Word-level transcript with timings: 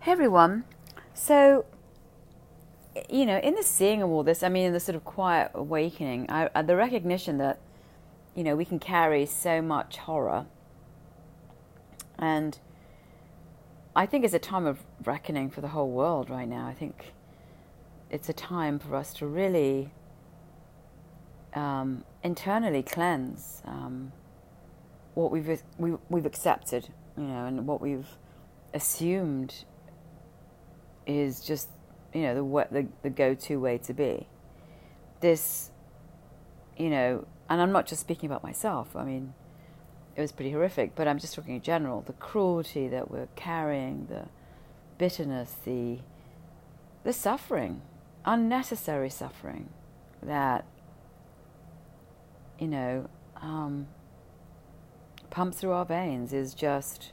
Hey 0.00 0.12
everyone. 0.12 0.62
So, 1.12 1.66
you 3.10 3.26
know, 3.26 3.38
in 3.38 3.56
the 3.56 3.64
seeing 3.64 4.00
of 4.00 4.10
all 4.10 4.22
this, 4.22 4.44
I 4.44 4.48
mean, 4.48 4.66
in 4.66 4.72
the 4.72 4.78
sort 4.78 4.94
of 4.94 5.04
quiet 5.04 5.50
awakening, 5.54 6.30
I, 6.30 6.48
uh, 6.54 6.62
the 6.62 6.76
recognition 6.76 7.38
that, 7.38 7.58
you 8.36 8.44
know, 8.44 8.54
we 8.54 8.64
can 8.64 8.78
carry 8.78 9.26
so 9.26 9.60
much 9.60 9.96
horror. 9.96 10.46
And 12.16 12.60
I 13.96 14.06
think 14.06 14.24
it's 14.24 14.32
a 14.32 14.38
time 14.38 14.66
of 14.66 14.78
reckoning 15.04 15.50
for 15.50 15.62
the 15.62 15.68
whole 15.68 15.90
world 15.90 16.30
right 16.30 16.48
now. 16.48 16.68
I 16.68 16.74
think 16.74 17.12
it's 18.08 18.28
a 18.28 18.32
time 18.32 18.78
for 18.78 18.94
us 18.94 19.12
to 19.14 19.26
really 19.26 19.90
um, 21.54 22.04
internally 22.22 22.84
cleanse 22.84 23.62
um, 23.64 24.12
what 25.14 25.32
we've, 25.32 25.60
we, 25.76 25.94
we've 26.08 26.24
accepted, 26.24 26.88
you 27.16 27.24
know, 27.24 27.46
and 27.46 27.66
what 27.66 27.80
we've 27.80 28.06
assumed 28.72 29.64
is 31.08 31.40
just 31.40 31.68
you 32.12 32.22
know 32.22 32.34
the 32.34 32.66
the, 32.70 32.86
the 33.02 33.10
go-to 33.10 33.58
way 33.58 33.78
to 33.78 33.92
be. 33.92 34.28
This, 35.20 35.70
you 36.76 36.90
know, 36.90 37.26
and 37.48 37.60
I'm 37.60 37.72
not 37.72 37.86
just 37.86 38.00
speaking 38.00 38.30
about 38.30 38.44
myself. 38.44 38.94
I 38.94 39.04
mean, 39.04 39.34
it 40.14 40.20
was 40.20 40.30
pretty 40.30 40.52
horrific, 40.52 40.94
but 40.94 41.08
I'm 41.08 41.18
just 41.18 41.34
talking 41.34 41.56
in 41.56 41.62
general. 41.62 42.02
The 42.02 42.12
cruelty 42.12 42.86
that 42.88 43.10
we're 43.10 43.28
carrying, 43.34 44.06
the 44.08 44.26
bitterness, 44.98 45.56
the 45.64 45.98
the 47.04 47.12
suffering, 47.12 47.82
unnecessary 48.24 49.10
suffering, 49.10 49.70
that 50.22 50.64
you 52.58 52.68
know 52.68 53.08
um, 53.36 53.88
pumps 55.30 55.58
through 55.58 55.72
our 55.72 55.84
veins 55.84 56.32
is 56.32 56.54
just 56.54 57.12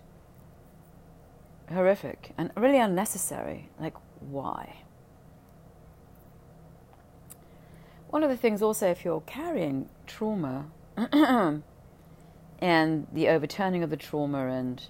horrific 1.72 2.34
and 2.38 2.52
really 2.55 2.80
unnecessary. 2.80 3.70
Like, 3.80 3.96
why? 4.20 4.84
One 8.09 8.23
of 8.23 8.30
the 8.30 8.38
things, 8.38 8.62
also, 8.62 8.89
if 8.89 9.03
you're 9.03 9.22
carrying 9.22 9.89
trauma 10.08 10.67
and 12.59 13.08
the 13.12 13.28
overturning 13.28 13.84
of 13.84 13.89
the 13.89 13.98
trauma 13.98 14.48
and 14.48 14.81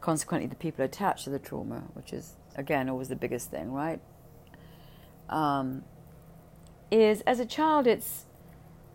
consequently 0.00 0.48
the 0.48 0.56
people 0.56 0.84
attached 0.84 1.24
to 1.24 1.30
the 1.30 1.38
trauma, 1.38 1.84
which 1.94 2.12
is, 2.12 2.34
again, 2.56 2.88
always 2.88 3.08
the 3.08 3.16
biggest 3.16 3.50
thing, 3.50 3.72
right? 3.72 4.00
Um, 5.28 5.84
is 6.90 7.20
as 7.22 7.38
a 7.38 7.46
child, 7.46 7.86
it's 7.86 8.24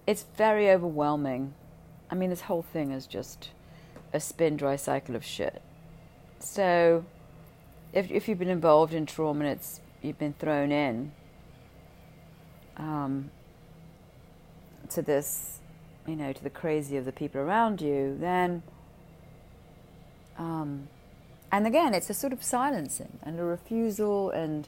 it's 0.06 0.26
very 0.36 0.70
overwhelming. 0.70 1.54
I 2.10 2.16
mean, 2.16 2.30
this 2.30 2.42
whole 2.42 2.64
thing 2.64 2.92
is 2.92 3.08
just 3.08 3.52
a 4.12 4.20
spin 4.20 4.58
dry 4.58 4.76
cycle 4.76 5.16
of 5.16 5.24
shit. 5.24 5.62
So, 6.40 7.06
if 7.94 8.12
if 8.12 8.28
you've 8.28 8.40
been 8.40 8.50
involved 8.50 8.94
in 8.94 9.06
trauma 9.06 9.46
and 9.46 9.50
it's 9.54 9.80
you've 10.02 10.20
been 10.20 10.34
thrown 10.34 10.72
in 10.72 11.12
um, 12.78 13.30
to 14.90 15.02
this, 15.02 15.60
you 16.08 16.16
know, 16.16 16.34
to 16.34 16.44
the 16.44 16.50
crazy 16.50 16.98
of 16.98 17.06
the 17.06 17.12
people 17.12 17.40
around 17.40 17.82
you, 17.82 18.18
then, 18.20 18.64
um, 20.38 20.88
and 21.52 21.68
again, 21.68 21.94
it's 21.94 22.10
a 22.10 22.14
sort 22.14 22.34
of 22.34 22.44
silencing 22.44 23.20
and 23.22 23.40
a 23.40 23.44
refusal 23.44 24.32
and 24.32 24.68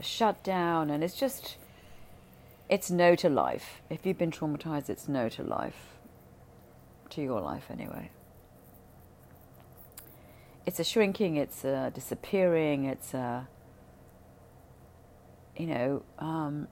a 0.00 0.02
shutdown, 0.02 0.88
and 0.88 1.02
it's 1.02 1.18
just, 1.18 1.56
it's 2.68 2.90
no 2.90 3.14
to 3.16 3.28
life. 3.28 3.82
If 3.90 4.06
you've 4.06 4.18
been 4.18 4.30
traumatized, 4.30 4.88
it's 4.88 5.08
no 5.08 5.28
to 5.30 5.42
life, 5.42 5.88
to 7.10 7.22
your 7.22 7.40
life 7.40 7.64
anyway 7.70 8.10
it's 10.66 10.78
a 10.78 10.84
shrinking, 10.84 11.36
it's 11.36 11.64
a 11.64 11.90
disappearing, 11.94 12.84
it's 12.84 13.14
a 13.14 13.48
you 15.56 15.66
know 15.66 16.02
um, 16.18 16.68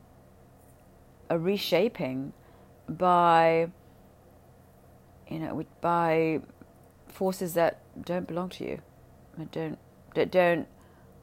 a 1.29 1.39
reshaping 1.39 2.33
by 2.89 3.71
you 5.29 5.39
know 5.39 5.65
by 5.81 6.41
forces 7.09 7.55
that 7.55 7.81
don't 8.05 8.27
belong 8.27 8.49
to 8.49 8.65
you, 8.65 8.81
that 9.39 9.51
don't 9.51 9.79
that 10.15 10.31
don't 10.31 10.67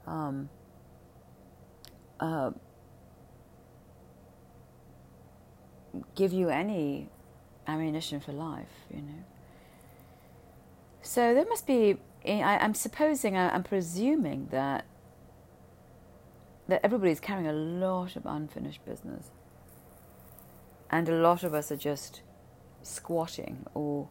um, 0.06 0.50
uh, 2.20 2.52
give 6.16 6.34
you 6.34 6.50
any 6.50 7.10
ammunition 7.68 8.20
for 8.20 8.32
life, 8.32 8.86
you 8.90 9.02
know. 9.02 9.24
So 11.02 11.34
there 11.34 11.46
must 11.46 11.66
be 11.66 11.98
I, 12.26 12.64
am 12.64 12.74
supposing, 12.74 13.38
I'm 13.38 13.64
presuming 13.64 14.48
that 14.52 14.86
that 16.68 16.82
everybody's 16.84 17.22
carrying 17.22 17.48
a 17.48 17.54
lot 17.54 18.18
of 18.18 18.26
unfinished 18.26 18.84
business, 18.86 19.32
and 20.92 21.08
a 21.08 21.16
lot 21.16 21.44
of 21.44 21.54
us 21.54 21.72
are 21.72 21.78
just 21.78 22.22
squatting 22.82 23.66
or 23.74 24.10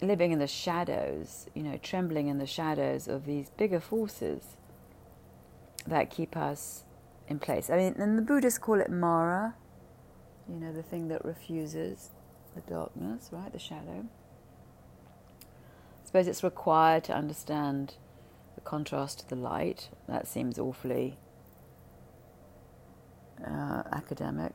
living 0.00 0.32
in 0.32 0.38
the 0.38 0.46
shadows, 0.46 1.46
you 1.54 1.62
know, 1.62 1.78
trembling 1.82 2.28
in 2.28 2.38
the 2.38 2.46
shadows 2.46 3.08
of 3.08 3.26
these 3.26 3.50
bigger 3.50 3.80
forces 3.80 4.56
that 5.86 6.10
keep 6.10 6.36
us 6.36 6.84
in 7.28 7.38
place. 7.38 7.70
I 7.70 7.76
mean, 7.76 7.94
and 7.98 8.18
the 8.18 8.22
Buddhists 8.22 8.58
call 8.58 8.80
it 8.80 8.90
Mara, 8.90 9.54
you 10.48 10.56
know, 10.56 10.72
the 10.72 10.82
thing 10.82 11.08
that 11.08 11.24
refuses 11.24 12.10
the 12.54 12.60
darkness, 12.62 13.28
right, 13.32 13.52
the 13.52 13.58
shadow 13.58 14.06
suppose 16.06 16.28
it's 16.28 16.44
required 16.44 17.04
to 17.04 17.12
understand 17.12 17.94
the 18.54 18.60
contrast 18.60 19.20
to 19.20 19.28
the 19.28 19.36
light. 19.36 19.90
That 20.08 20.26
seems 20.26 20.58
awfully 20.58 21.18
uh, 23.44 23.82
academic. 23.92 24.54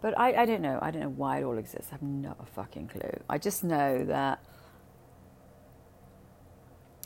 But 0.00 0.18
I, 0.18 0.42
I 0.42 0.44
don't 0.44 0.60
know. 0.60 0.80
I 0.82 0.90
don't 0.90 1.02
know 1.02 1.08
why 1.08 1.38
it 1.38 1.44
all 1.44 1.56
exists. 1.56 1.90
I 1.90 1.94
have 1.94 2.02
no 2.02 2.34
fucking 2.54 2.88
clue. 2.88 3.20
I 3.30 3.38
just 3.38 3.62
know 3.62 4.04
that, 4.04 4.40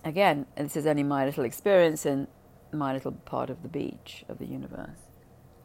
again, 0.04 0.46
this 0.56 0.76
is 0.76 0.86
only 0.86 1.02
my 1.02 1.26
little 1.26 1.44
experience 1.44 2.06
in 2.06 2.28
my 2.72 2.94
little 2.94 3.12
part 3.12 3.50
of 3.50 3.62
the 3.62 3.68
beach 3.68 4.24
of 4.28 4.38
the 4.38 4.46
universe, 4.46 5.10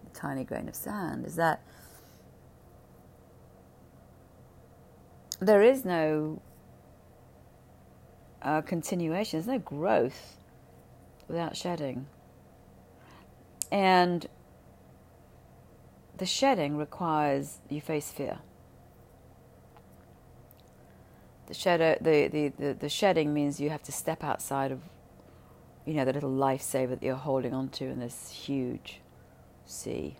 the 0.03 0.19
tiny 0.19 0.43
grain 0.43 0.67
of 0.67 0.75
sand, 0.75 1.25
is 1.25 1.37
that 1.37 1.61
there 5.39 5.61
is 5.63 5.85
no 5.85 6.41
uh, 8.41 8.61
continuation. 8.61 9.39
There's 9.39 9.47
no 9.47 9.59
growth 9.59 10.37
without 11.27 11.55
shedding. 11.55 12.07
And 13.71 14.27
the 16.17 16.25
shedding 16.25 16.77
requires 16.77 17.59
you 17.69 17.81
face 17.81 18.11
fear. 18.11 18.39
The, 21.47 21.53
shadow, 21.53 21.97
the, 21.99 22.27
the, 22.27 22.47
the, 22.49 22.73
the 22.73 22.89
shedding 22.89 23.33
means 23.33 23.59
you 23.59 23.69
have 23.69 23.83
to 23.83 23.91
step 23.91 24.23
outside 24.23 24.71
of, 24.71 24.79
you 25.85 25.93
know, 25.93 26.05
the 26.05 26.13
little 26.13 26.31
lifesaver 26.31 26.91
that 26.91 27.03
you're 27.03 27.15
holding 27.15 27.53
onto 27.53 27.85
in 27.85 27.99
this 27.99 28.29
huge 28.29 29.01
sea. 29.65 30.17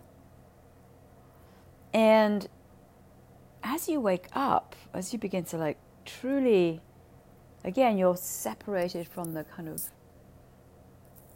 And 1.94 2.48
as 3.62 3.88
you 3.88 4.00
wake 4.00 4.26
up, 4.32 4.74
as 4.92 5.12
you 5.12 5.18
begin 5.18 5.44
to 5.44 5.56
like 5.56 5.78
truly 6.04 6.80
again, 7.64 7.98
you're 7.98 8.16
separated 8.16 9.08
from 9.08 9.34
the 9.34 9.44
kind 9.44 9.68
of 9.68 9.82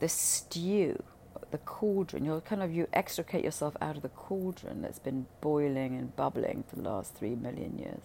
the 0.00 0.08
stew, 0.08 1.02
the 1.50 1.58
cauldron. 1.58 2.24
You're 2.24 2.40
kind 2.40 2.62
of 2.62 2.72
you 2.72 2.88
extricate 2.92 3.44
yourself 3.44 3.76
out 3.80 3.96
of 3.96 4.02
the 4.02 4.08
cauldron 4.10 4.82
that's 4.82 4.98
been 4.98 5.26
boiling 5.40 5.96
and 5.96 6.14
bubbling 6.16 6.64
for 6.68 6.76
the 6.76 6.82
last 6.82 7.14
three 7.14 7.34
million 7.34 7.78
years, 7.78 8.02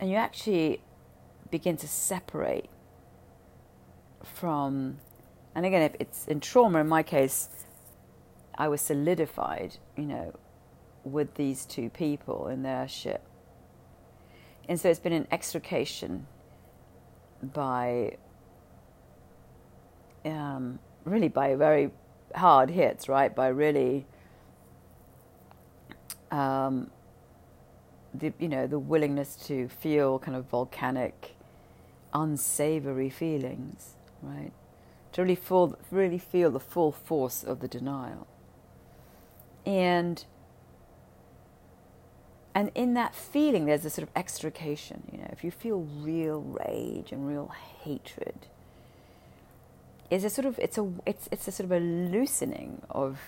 and 0.00 0.10
you 0.10 0.16
actually 0.16 0.82
begin 1.50 1.76
to 1.78 1.88
separate 1.88 2.68
from. 4.22 4.98
And 5.54 5.64
again, 5.64 5.82
if 5.82 5.94
it's 5.98 6.26
in 6.26 6.40
trauma, 6.40 6.80
in 6.80 6.88
my 6.88 7.02
case, 7.02 7.48
I 8.58 8.68
was 8.68 8.82
solidified, 8.82 9.78
you 9.96 10.04
know, 10.04 10.34
with 11.02 11.34
these 11.36 11.64
two 11.64 11.88
people 11.88 12.48
in 12.48 12.62
their 12.62 12.86
ship. 12.88 13.22
And 14.68 14.78
so 14.78 14.90
it's 14.90 15.00
been 15.00 15.12
an 15.12 15.28
extrication 15.30 16.26
by 17.42 18.16
um, 20.24 20.78
really 21.04 21.28
by 21.28 21.54
very 21.54 21.90
hard 22.34 22.70
hits, 22.70 23.08
right? 23.08 23.34
By 23.34 23.48
really 23.48 24.06
um, 26.30 26.90
the 28.14 28.32
you 28.38 28.48
know 28.48 28.66
the 28.66 28.78
willingness 28.78 29.36
to 29.46 29.68
feel 29.68 30.18
kind 30.18 30.36
of 30.36 30.46
volcanic, 30.46 31.36
unsavory 32.12 33.10
feelings, 33.10 33.94
right? 34.22 34.52
To 35.12 35.22
really 35.22 35.34
feel 35.34 35.78
really 35.90 36.18
feel 36.18 36.50
the 36.50 36.60
full 36.60 36.92
force 36.92 37.42
of 37.44 37.60
the 37.60 37.68
denial, 37.68 38.26
and 39.64 40.24
and 42.56 42.70
in 42.74 42.94
that 42.94 43.14
feeling, 43.14 43.66
there's 43.66 43.84
a 43.84 43.90
sort 43.90 44.08
of 44.08 44.16
extrication. 44.16 45.02
You 45.12 45.18
know, 45.18 45.28
if 45.30 45.44
you 45.44 45.50
feel 45.50 45.86
real 46.00 46.40
rage 46.40 47.12
and 47.12 47.28
real 47.28 47.52
hatred, 47.82 48.46
is 50.10 50.24
a 50.24 50.30
sort 50.30 50.46
of 50.46 50.58
it's 50.58 50.78
a 50.78 50.90
it's 51.04 51.28
it's 51.30 51.46
a 51.46 51.52
sort 51.52 51.66
of 51.66 51.72
a 51.72 51.80
loosening 51.80 52.80
of 52.88 53.18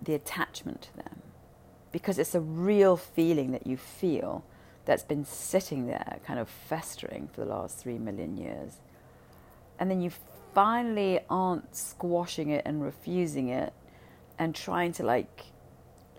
the 0.00 0.14
attachment 0.14 0.80
to 0.80 0.96
them 0.96 1.20
because 1.92 2.18
it's 2.18 2.34
a 2.34 2.40
real 2.40 2.96
feeling 2.96 3.52
that 3.52 3.66
you 3.66 3.76
feel 3.76 4.44
that's 4.86 5.02
been 5.02 5.26
sitting 5.26 5.86
there 5.86 6.20
kind 6.24 6.38
of 6.40 6.48
festering 6.48 7.28
for 7.34 7.42
the 7.42 7.46
last 7.46 7.76
3 7.76 7.98
million 7.98 8.38
years 8.38 8.78
and 9.78 9.90
then 9.90 10.00
you 10.00 10.10
finally 10.54 11.20
aren't 11.28 11.76
squashing 11.76 12.48
it 12.48 12.62
and 12.64 12.82
refusing 12.82 13.48
it 13.48 13.74
and 14.38 14.54
trying 14.54 14.92
to 14.92 15.02
like 15.02 15.42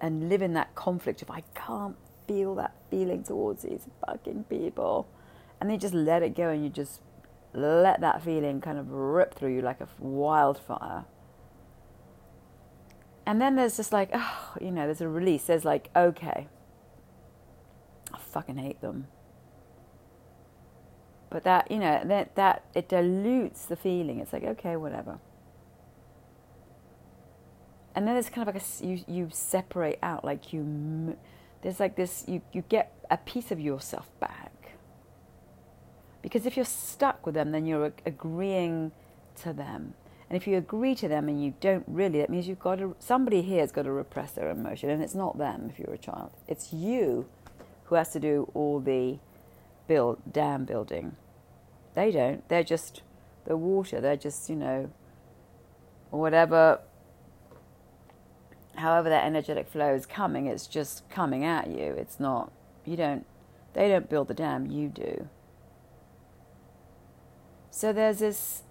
and 0.02 0.28
live 0.28 0.42
in 0.42 0.54
that 0.54 0.76
conflict 0.76 1.22
of 1.22 1.32
I 1.32 1.44
can't 1.56 1.96
feel 2.28 2.56
that 2.56 2.76
feeling 2.90 3.24
towards 3.24 3.64
these 3.64 3.88
fucking 4.06 4.46
people 4.50 5.08
and 5.62 5.70
then 5.70 5.76
you 5.76 5.80
just 5.80 5.94
let 5.94 6.24
it 6.24 6.36
go 6.36 6.50
and 6.50 6.64
you 6.64 6.70
just 6.70 7.02
let 7.54 8.02
that 8.02 8.24
feeling 8.24 8.62
kind 8.62 8.80
of 8.80 8.90
rip 8.92 9.36
through 9.36 9.54
you 9.54 9.62
like 9.62 9.80
a 9.80 9.88
wildfire. 10.00 11.06
And 13.28 13.40
then 13.40 13.56
there's 13.56 13.78
just 13.78 13.94
like, 13.94 14.10
oh, 14.12 14.56
you 14.60 14.72
know, 14.72 14.86
there's 14.86 15.02
a 15.02 15.08
release. 15.08 15.44
There's 15.44 15.64
like, 15.64 15.90
okay, 15.96 16.48
I 18.12 18.18
fucking 18.18 18.58
hate 18.58 18.82
them. 18.82 19.08
But 21.30 21.44
that, 21.44 21.70
you 21.70 21.78
know, 21.78 22.02
that, 22.06 22.36
that 22.36 22.66
it 22.74 22.90
dilutes 22.90 23.66
the 23.66 23.76
feeling. 23.76 24.20
It's 24.20 24.34
like, 24.34 24.44
okay, 24.44 24.76
whatever. 24.76 25.20
And 27.96 28.08
then 28.08 28.16
there's 28.16 28.30
kind 28.30 28.48
of 28.48 28.56
like 28.56 28.64
a, 28.64 28.86
you, 28.86 29.04
you 29.08 29.30
separate 29.32 30.00
out, 30.02 30.24
like 30.24 30.54
you, 30.54 31.18
there's 31.62 31.80
like 31.80 31.96
this, 31.96 32.24
you, 32.28 32.42
you 32.54 32.64
get 32.70 32.94
a 33.10 33.18
piece 33.18 33.52
of 33.52 33.60
yourself 33.60 34.10
back 34.20 34.52
because 36.22 36.46
if 36.46 36.56
you're 36.56 36.66
stuck 36.66 37.26
with 37.26 37.36
them, 37.36 37.52
then 37.52 37.66
you're 37.66 37.94
agreeing 38.06 38.92
to 39.42 39.54
them. 39.54 39.94
And 40.30 40.38
if 40.38 40.48
you 40.48 40.56
agree 40.58 40.96
to 40.96 41.08
them 41.08 41.28
and 41.28 41.44
you 41.44 41.54
don't 41.60 41.84
really, 41.88 42.20
that 42.20 42.30
means 42.30 42.48
you've 42.48 42.60
got 42.60 42.78
to, 42.78 42.96
somebody 43.00 43.42
here 43.42 43.60
has 43.60 43.72
got 43.72 43.84
to 43.84 43.92
repress 43.92 44.32
their 44.32 44.50
emotion. 44.50 44.90
And 44.90 45.04
it's 45.04 45.16
not 45.16 45.38
them 45.38 45.70
if 45.70 45.80
you're 45.80 45.94
a 45.94 45.98
child, 45.98 46.32
it's 46.48 46.72
you 46.72 47.26
who 47.86 47.96
has 47.96 48.14
to 48.14 48.20
do 48.20 48.50
all 48.54 48.80
the 48.80 49.20
build, 49.88 50.22
dam 50.32 50.64
building. 50.64 51.18
They 51.96 52.12
don't. 52.12 52.48
They're 52.48 52.64
just 52.64 53.02
the 53.46 53.58
water. 53.58 54.00
They're 54.00 54.16
just, 54.16 54.50
you 54.50 54.56
know, 54.56 54.90
whatever, 56.12 56.80
however 58.76 59.10
that 59.10 59.26
energetic 59.26 59.68
flow 59.68 59.94
is 59.94 60.06
coming, 60.06 60.48
it's 60.48 60.68
just 60.68 61.10
coming 61.10 61.44
at 61.44 61.68
you. 61.68 61.96
It's 61.98 62.20
not, 62.20 62.52
you 62.86 62.96
don't, 62.96 63.26
they 63.74 63.90
don't 63.90 64.10
build 64.10 64.28
the 64.28 64.34
dam, 64.34 64.70
you 64.70 64.88
do. 64.90 65.28
So 67.70 67.94
there's 67.94 68.20
this. 68.20 68.64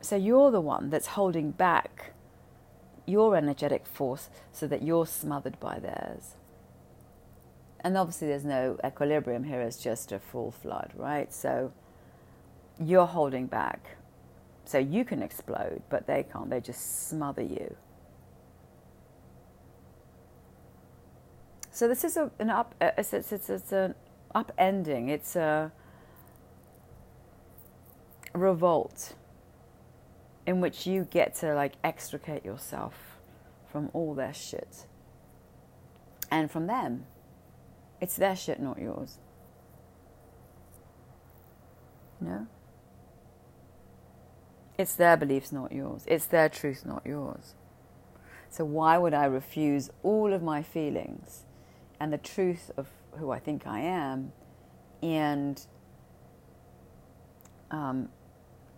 So 0.00 0.16
you're 0.16 0.50
the 0.50 0.60
one 0.60 0.88
that's 0.88 1.08
holding 1.08 1.50
back 1.50 2.12
your 3.06 3.36
energetic 3.36 3.86
force 3.86 4.30
so 4.52 4.66
that 4.66 4.82
you're 4.82 5.06
smothered 5.06 5.60
by 5.60 5.78
theirs. 5.78 6.36
And 7.80 7.96
obviously, 7.96 8.28
there's 8.28 8.44
no 8.44 8.78
equilibrium 8.84 9.44
here, 9.44 9.60
it's 9.60 9.82
just 9.82 10.12
a 10.12 10.18
full 10.18 10.50
flood, 10.50 10.92
right? 10.96 11.32
So 11.32 11.72
you're 12.78 13.06
holding 13.06 13.46
back. 13.46 13.96
So 14.64 14.78
you 14.78 15.04
can 15.04 15.22
explode, 15.22 15.82
but 15.88 16.06
they 16.06 16.24
can't. 16.30 16.50
They 16.50 16.60
just 16.60 17.08
smother 17.08 17.42
you. 17.42 17.76
So 21.80 21.88
this 21.88 22.04
is 22.04 22.18
a, 22.18 22.30
an 22.38 22.50
up. 22.50 22.74
Uh, 22.78 22.90
it's, 22.98 23.14
it's, 23.14 23.32
it's, 23.32 23.48
it's 23.48 23.72
an 23.72 23.94
upending. 24.34 25.08
It's 25.08 25.34
a 25.34 25.72
revolt 28.34 29.14
in 30.46 30.60
which 30.60 30.86
you 30.86 31.04
get 31.04 31.36
to 31.36 31.54
like 31.54 31.72
extricate 31.82 32.44
yourself 32.44 33.16
from 33.72 33.88
all 33.94 34.12
their 34.12 34.34
shit 34.34 34.84
and 36.30 36.50
from 36.50 36.66
them. 36.66 37.06
It's 37.98 38.16
their 38.16 38.36
shit, 38.36 38.60
not 38.60 38.78
yours. 38.78 39.16
No? 42.20 42.46
It's 44.76 44.96
their 44.96 45.16
beliefs, 45.16 45.50
not 45.50 45.72
yours. 45.72 46.04
It's 46.06 46.26
their 46.26 46.50
truth, 46.50 46.84
not 46.84 47.06
yours. 47.06 47.54
So, 48.50 48.66
why 48.66 48.98
would 48.98 49.14
I 49.14 49.24
refuse 49.24 49.88
all 50.02 50.34
of 50.34 50.42
my 50.42 50.62
feelings 50.62 51.44
and 52.00 52.12
the 52.12 52.18
truth 52.18 52.70
of 52.76 52.88
who 53.18 53.30
I 53.30 53.38
think 53.38 53.66
I 53.66 53.80
am 53.80 54.32
and 55.02 55.60
um, 57.70 58.08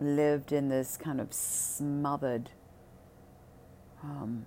lived 0.01 0.53
in 0.53 0.69
this 0.69 0.97
kind 0.97 1.21
of 1.21 1.33
smothered, 1.33 2.51
um, 4.03 4.47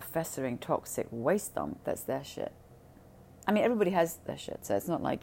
festering, 0.00 0.58
toxic 0.58 1.08
waste 1.10 1.56
dump 1.56 1.80
that's 1.84 2.02
their 2.02 2.22
shit. 2.22 2.52
I 3.46 3.52
mean, 3.52 3.64
everybody 3.64 3.90
has 3.90 4.18
their 4.26 4.38
shit, 4.38 4.60
so 4.62 4.76
it's 4.76 4.88
not 4.88 5.02
like 5.02 5.20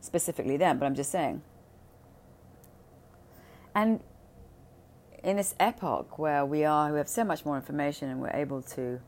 specifically 0.00 0.56
them, 0.56 0.78
but 0.78 0.86
I'm 0.86 0.94
just 0.94 1.10
saying. 1.10 1.42
And 3.74 4.00
in 5.22 5.36
this 5.36 5.54
epoch 5.60 6.18
where 6.18 6.46
we 6.46 6.64
are, 6.64 6.90
we 6.90 6.98
have 6.98 7.08
so 7.08 7.24
much 7.24 7.44
more 7.44 7.56
information 7.56 8.08
and 8.08 8.20
we're 8.20 8.30
able 8.30 8.62
to 8.62 9.00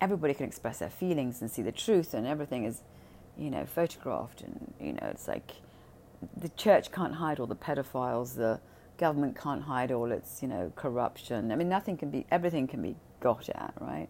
everybody 0.00 0.34
can 0.34 0.46
express 0.46 0.78
their 0.78 0.90
feelings 0.90 1.40
and 1.40 1.50
see 1.50 1.62
the 1.62 1.72
truth 1.72 2.14
and 2.14 2.26
everything 2.26 2.64
is 2.64 2.82
you 3.38 3.50
know, 3.50 3.64
photographed, 3.64 4.42
and 4.42 4.74
you 4.80 4.92
know, 4.92 5.06
it's 5.10 5.28
like 5.28 5.52
the 6.36 6.48
church 6.50 6.90
can't 6.90 7.14
hide 7.14 7.38
all 7.38 7.46
the 7.46 7.56
pedophiles, 7.56 8.34
the 8.34 8.60
government 8.98 9.38
can't 9.40 9.62
hide 9.62 9.92
all 9.92 10.10
its, 10.10 10.42
you 10.42 10.48
know, 10.48 10.72
corruption. 10.74 11.52
I 11.52 11.56
mean, 11.56 11.68
nothing 11.68 11.96
can 11.96 12.10
be, 12.10 12.26
everything 12.30 12.66
can 12.66 12.82
be 12.82 12.96
got 13.20 13.48
at, 13.48 13.74
right? 13.80 14.08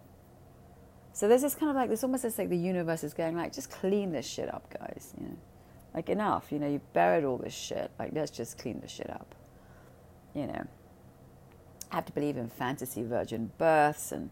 So 1.13 1.29
there's 1.29 1.43
this 1.43 1.55
kind 1.55 1.69
of 1.69 1.77
like, 1.77 1.89
there's 1.89 2.03
almost 2.03 2.23
this 2.23 2.39
like 2.39 2.49
the 2.49 2.57
universe 2.57 3.05
is 3.05 3.13
going 3.13 3.37
like, 3.37 3.53
just 3.53 3.71
clean 3.71 4.13
this 4.13 4.27
shit 4.27 4.53
up, 4.53 4.73
guys. 4.79 5.13
You 5.19 5.27
know, 5.27 5.37
like 5.95 6.09
enough. 6.09 6.51
You 6.51 6.59
know, 6.59 6.69
you 6.69 6.81
buried 6.93 7.25
all 7.25 7.37
this 7.37 7.55
shit. 7.55 7.91
Like, 7.99 8.13
let's 8.15 8.31
just 8.31 8.57
clean 8.57 8.81
the 8.81 8.89
shit 8.89 9.11
up. 9.11 9.35
You 10.35 10.47
know, 10.47 10.67
I 11.91 11.97
have 11.97 12.07
to 12.07 12.13
believe 12.13 12.37
in 12.37 12.49
fantasy 12.49 13.03
virgin 13.03 13.51
births 13.59 14.13
and 14.13 14.31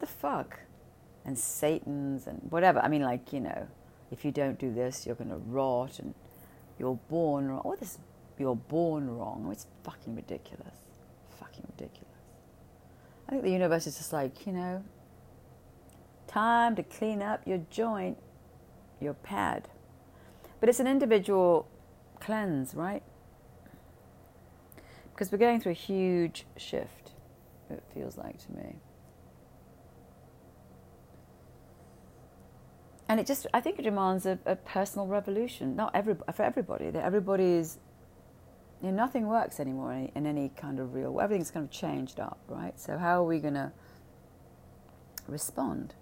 the 0.00 0.06
fuck 0.06 0.60
and 1.24 1.38
Satan's 1.38 2.26
and 2.26 2.40
whatever. 2.50 2.80
I 2.80 2.88
mean, 2.88 3.02
like 3.02 3.32
you 3.32 3.40
know, 3.40 3.66
if 4.10 4.24
you 4.24 4.32
don't 4.32 4.58
do 4.58 4.72
this, 4.72 5.06
you're 5.06 5.14
going 5.14 5.30
to 5.30 5.36
rot 5.36 5.98
and 5.98 6.14
you're 6.78 6.98
born 7.08 7.48
wrong. 7.48 7.62
Oh, 7.64 7.76
this, 7.76 7.98
you're 8.38 8.56
born 8.56 9.10
wrong. 9.16 9.48
It's 9.50 9.66
fucking 9.82 10.14
ridiculous. 10.14 10.76
Fucking 11.38 11.64
ridiculous. 11.76 12.08
I 13.28 13.32
think 13.32 13.42
the 13.42 13.50
universe 13.50 13.86
is 13.86 13.96
just 13.96 14.12
like, 14.12 14.46
you 14.46 14.52
know, 14.52 14.84
time 16.26 16.76
to 16.76 16.82
clean 16.82 17.22
up 17.22 17.46
your 17.46 17.58
joint, 17.70 18.18
your 19.00 19.14
pad. 19.14 19.68
But 20.60 20.68
it's 20.68 20.80
an 20.80 20.86
individual 20.86 21.68
cleanse, 22.20 22.74
right? 22.74 23.02
Because 25.10 25.30
we're 25.30 25.38
going 25.38 25.60
through 25.60 25.72
a 25.72 25.76
huge 25.76 26.46
shift, 26.56 27.12
it 27.70 27.82
feels 27.94 28.16
like 28.16 28.38
to 28.46 28.52
me. 28.52 28.76
And 33.08 33.20
it 33.20 33.26
just 33.26 33.46
I 33.52 33.60
think 33.60 33.78
it 33.78 33.82
demands 33.82 34.26
a, 34.26 34.38
a 34.46 34.56
personal 34.56 35.06
revolution. 35.06 35.76
Not 35.76 35.94
every 35.94 36.16
for 36.34 36.42
everybody. 36.42 36.90
That 36.90 37.04
everybody 37.04 37.44
is. 37.44 37.78
You 38.82 38.90
know, 38.90 38.96
nothing 38.96 39.26
works 39.28 39.60
anymore 39.60 39.92
in, 39.92 40.10
in 40.14 40.26
any 40.26 40.50
kind 40.50 40.78
of 40.78 40.94
real. 40.94 41.18
Everything's 41.18 41.50
kind 41.50 41.64
of 41.64 41.70
changed 41.70 42.20
up, 42.20 42.38
right? 42.48 42.78
So 42.78 42.98
how 42.98 43.22
are 43.22 43.24
we 43.24 43.38
going 43.38 43.54
to 43.54 43.72
respond? 45.26 45.94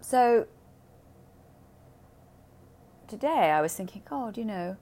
So 0.00 0.46
today 3.08 3.50
I 3.50 3.60
was 3.60 3.74
thinking, 3.74 4.02
God, 4.08 4.38
you 4.38 4.44
know, 4.44 4.76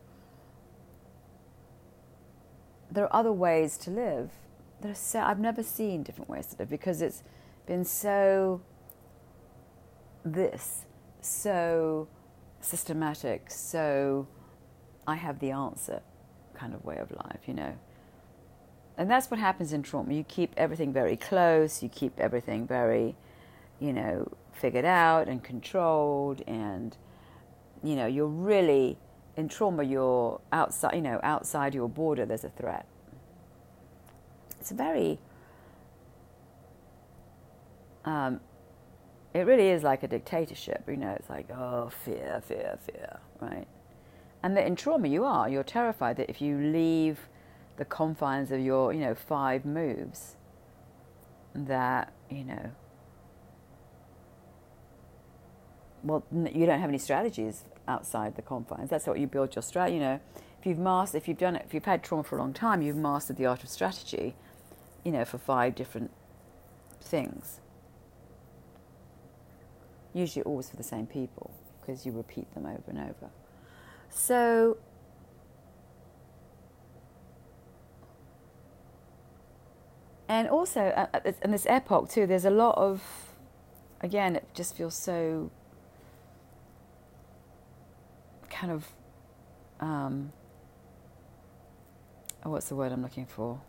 there 2.91 3.05
are 3.05 3.17
other 3.17 3.33
ways 3.33 3.79
to 3.79 3.91
live 3.91 4.31
there's 4.83 4.99
so 4.99 5.21
I've 5.21 5.39
never 5.39 5.63
seen 5.63 6.03
different 6.03 6.29
ways 6.29 6.47
to 6.49 6.57
live 6.59 6.69
because 6.69 7.01
it's 7.03 7.23
been 7.67 7.85
so 7.85 8.61
this 10.25 10.85
so 11.21 12.09
systematic 12.61 13.51
so 13.51 14.27
I 15.07 15.17
have 15.17 15.39
the 15.39 15.51
answer 15.51 16.03
kind 16.55 16.75
of 16.75 16.85
way 16.85 16.99
of 16.99 17.11
life 17.11 17.41
you 17.47 17.55
know. 17.55 17.75
And 18.99 19.11
that's 19.11 19.31
what 19.31 19.41
happens 19.41 19.73
in 19.73 19.83
trauma. 19.83 20.13
You 20.13 20.23
keep 20.23 20.53
everything 20.57 20.93
very 20.93 21.17
close 21.17 21.83
you 21.83 21.89
keep 21.89 22.19
everything 22.21 22.67
very 22.67 23.17
you 23.81 23.93
know 23.93 24.31
figured 24.53 24.85
out 24.85 25.29
and 25.29 25.43
controlled 25.43 26.43
and 26.47 26.97
you 27.83 27.97
know 27.97 28.07
you're 28.07 28.27
really 28.27 28.99
in 29.37 29.49
trauma 29.49 29.83
you're 29.83 30.41
outside 30.53 30.95
you 30.95 31.01
know 31.01 31.19
outside 31.23 31.75
your 31.75 31.89
border 31.89 32.25
there's 32.27 32.45
a 32.45 32.51
threat 32.51 32.87
it's 34.63 34.71
very 34.71 35.19
um, 38.05 38.39
it 39.35 39.41
really 39.41 39.71
is 39.71 39.83
like 39.83 40.05
a 40.05 40.09
dictatorship. 40.09 40.85
You 40.87 40.97
know, 40.97 41.11
it's 41.11 41.29
like, 41.29 41.51
oh, 41.51 41.91
fear, 42.05 42.41
fear, 42.47 42.79
fear, 42.87 43.19
right? 43.41 43.67
And 44.45 44.57
that 44.57 44.67
in 44.67 44.77
trauma, 44.77 45.09
you 45.09 45.25
are. 45.25 45.49
You're 45.49 45.65
terrified 45.65 46.17
that 46.19 46.31
if 46.31 46.41
you 46.41 46.59
leave 46.59 47.29
the 47.77 47.85
confines 47.85 48.53
of 48.53 48.61
your, 48.61 48.93
you 48.93 49.01
know, 49.01 49.17
five 49.17 49.65
moves, 49.65 50.37
that, 51.55 52.13
you 52.31 52.45
know, 52.45 52.71
well, 56.05 56.25
you 56.33 56.67
don't 56.67 56.81
have 56.81 56.89
any 56.89 56.99
strategies 56.99 57.65
outside 57.89 58.37
the 58.37 58.43
confines. 58.43 58.91
That's 58.91 59.09
what 59.09 59.19
you 59.19 59.27
build 59.27 59.57
your 59.57 59.63
strategy. 59.63 59.97
You 59.97 60.03
know, 60.03 60.21
if 60.63 60.67
you've 60.67 60.79
mastered, 60.79 61.21
if 61.21 61.27
you've 61.27 61.39
done 61.39 61.57
it, 61.57 61.65
if 61.67 61.75
you've 61.75 61.85
had 61.85 62.05
trauma 62.05 62.23
for 62.23 62.37
a 62.37 62.39
long 62.39 62.53
time, 62.53 62.83
you've 62.83 62.97
mastered 62.97 63.37
the 63.37 63.47
art 63.47 63.65
of 63.65 63.69
strategy. 63.69 64.37
You 65.05 65.13
know, 65.13 65.25
for 65.25 65.39
five 65.39 65.75
different 65.75 66.11
things. 67.01 67.61
Usually, 70.15 70.43
always 70.45 70.71
for 70.71 70.77
the 70.77 70.83
same 70.83 71.07
people 71.07 71.51
because 71.81 72.07
you 72.07 72.13
repeat 72.13 72.53
them 72.55 72.67
over 72.67 72.85
and 72.89 72.99
over. 72.99 73.31
So. 74.11 74.77
And 80.29 80.49
also, 80.49 80.81
at 80.81 81.37
in 81.43 81.51
this 81.51 81.67
epoch 81.67 82.09
too, 82.09 82.27
there's 82.27 82.47
a 82.47 82.51
lot 82.51 82.79
of, 82.79 83.03
again, 84.01 84.37
it 84.37 84.49
just 84.55 84.75
feels 84.75 84.95
so 84.95 85.51
kind 88.49 88.73
of 88.73 88.87
um, 89.81 90.33
what's 92.45 92.69
the 92.69 92.77
word 92.77 92.93
I'm 92.93 93.03
looking 93.03 93.27
for? 93.27 93.61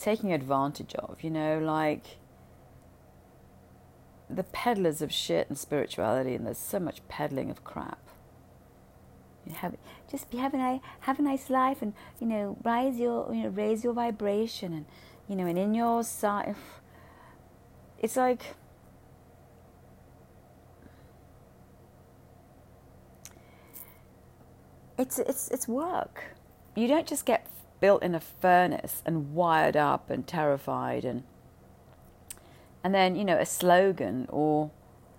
Taking 0.00 0.32
advantage 0.32 0.94
of, 0.94 1.22
you 1.22 1.30
know, 1.30 1.58
like 1.58 2.16
the 4.30 4.44
peddlers 4.44 5.02
of 5.02 5.12
shit 5.12 5.48
and 5.48 5.58
spirituality, 5.58 6.34
and 6.34 6.46
there's 6.46 6.58
so 6.58 6.80
much 6.80 7.06
peddling 7.08 7.50
of 7.50 7.64
crap. 7.64 7.98
You 9.46 9.54
have 9.54 9.76
just 10.10 10.30
be 10.30 10.38
having 10.38 10.60
a 10.60 10.80
have 11.00 11.18
a 11.18 11.22
nice 11.22 11.50
life, 11.50 11.82
and 11.82 11.92
you 12.20 12.26
know 12.26 12.56
rise 12.62 12.98
your 12.98 13.32
you 13.34 13.42
know 13.42 13.48
raise 13.48 13.82
your 13.82 13.92
vibration, 13.92 14.72
and 14.72 14.86
you 15.28 15.36
know 15.36 15.46
and 15.46 15.58
in 15.58 15.74
your 15.74 16.02
side, 16.04 16.54
it's 17.98 18.16
like 18.16 18.54
it's 24.96 25.18
it's 25.18 25.48
it's 25.48 25.66
work. 25.66 26.36
You 26.76 26.86
don't 26.86 27.06
just 27.06 27.26
get 27.26 27.46
built 27.80 28.02
in 28.02 28.14
a 28.14 28.20
furnace 28.20 29.02
and 29.04 29.34
wired 29.34 29.76
up 29.76 30.10
and 30.10 30.26
terrified 30.26 31.04
and 31.04 31.22
and 32.84 32.94
then 32.94 33.16
you 33.16 33.24
know 33.24 33.36
a 33.36 33.46
slogan 33.46 34.26
or 34.30 34.70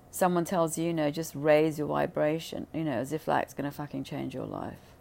someone 0.10 0.46
tells 0.46 0.78
you 0.78 0.86
you 0.86 0.94
know 0.94 1.10
just 1.12 1.34
raise 1.36 1.78
your 1.78 1.88
vibration 1.88 2.68
you 2.74 2.84
know 2.84 2.92
as 2.92 3.12
if 3.12 3.26
that's 3.26 3.54
going 3.54 3.70
to 3.70 3.76
fucking 3.76 4.04
change 4.04 4.34
your 4.34 4.46
life. 4.46 4.96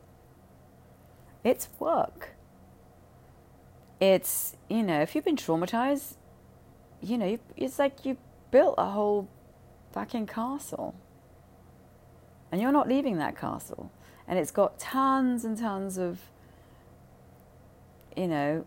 It's 1.42 1.68
work. 1.78 2.30
It's 4.00 4.56
you 4.68 4.82
know 4.82 5.00
if 5.00 5.14
you've 5.14 5.24
been 5.24 5.36
traumatized 5.36 6.16
you 7.02 7.16
know 7.16 7.38
it's 7.56 7.78
like 7.78 8.04
you 8.04 8.16
built 8.50 8.74
a 8.78 8.90
whole 8.90 9.28
fucking 9.92 10.26
castle. 10.26 10.94
And 12.52 12.60
you're 12.60 12.72
not 12.72 12.88
leaving 12.88 13.18
that 13.18 13.36
castle. 13.36 13.92
And 14.26 14.38
it's 14.38 14.50
got 14.50 14.78
tons 14.78 15.44
and 15.44 15.56
tons 15.56 15.98
of, 15.98 16.30
you 18.16 18.28
know, 18.28 18.66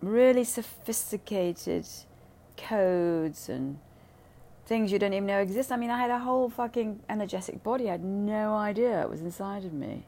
really 0.00 0.44
sophisticated 0.44 1.86
codes 2.56 3.48
and 3.48 3.78
things 4.66 4.92
you 4.92 4.98
don't 4.98 5.12
even 5.12 5.26
know 5.26 5.38
exist. 5.38 5.72
I 5.72 5.76
mean, 5.76 5.90
I 5.90 5.98
had 5.98 6.10
a 6.10 6.18
whole 6.18 6.50
fucking 6.50 7.00
energetic 7.08 7.62
body. 7.62 7.88
I 7.88 7.92
had 7.92 8.04
no 8.04 8.54
idea 8.56 9.02
it 9.02 9.10
was 9.10 9.20
inside 9.20 9.64
of 9.64 9.72
me. 9.72 10.06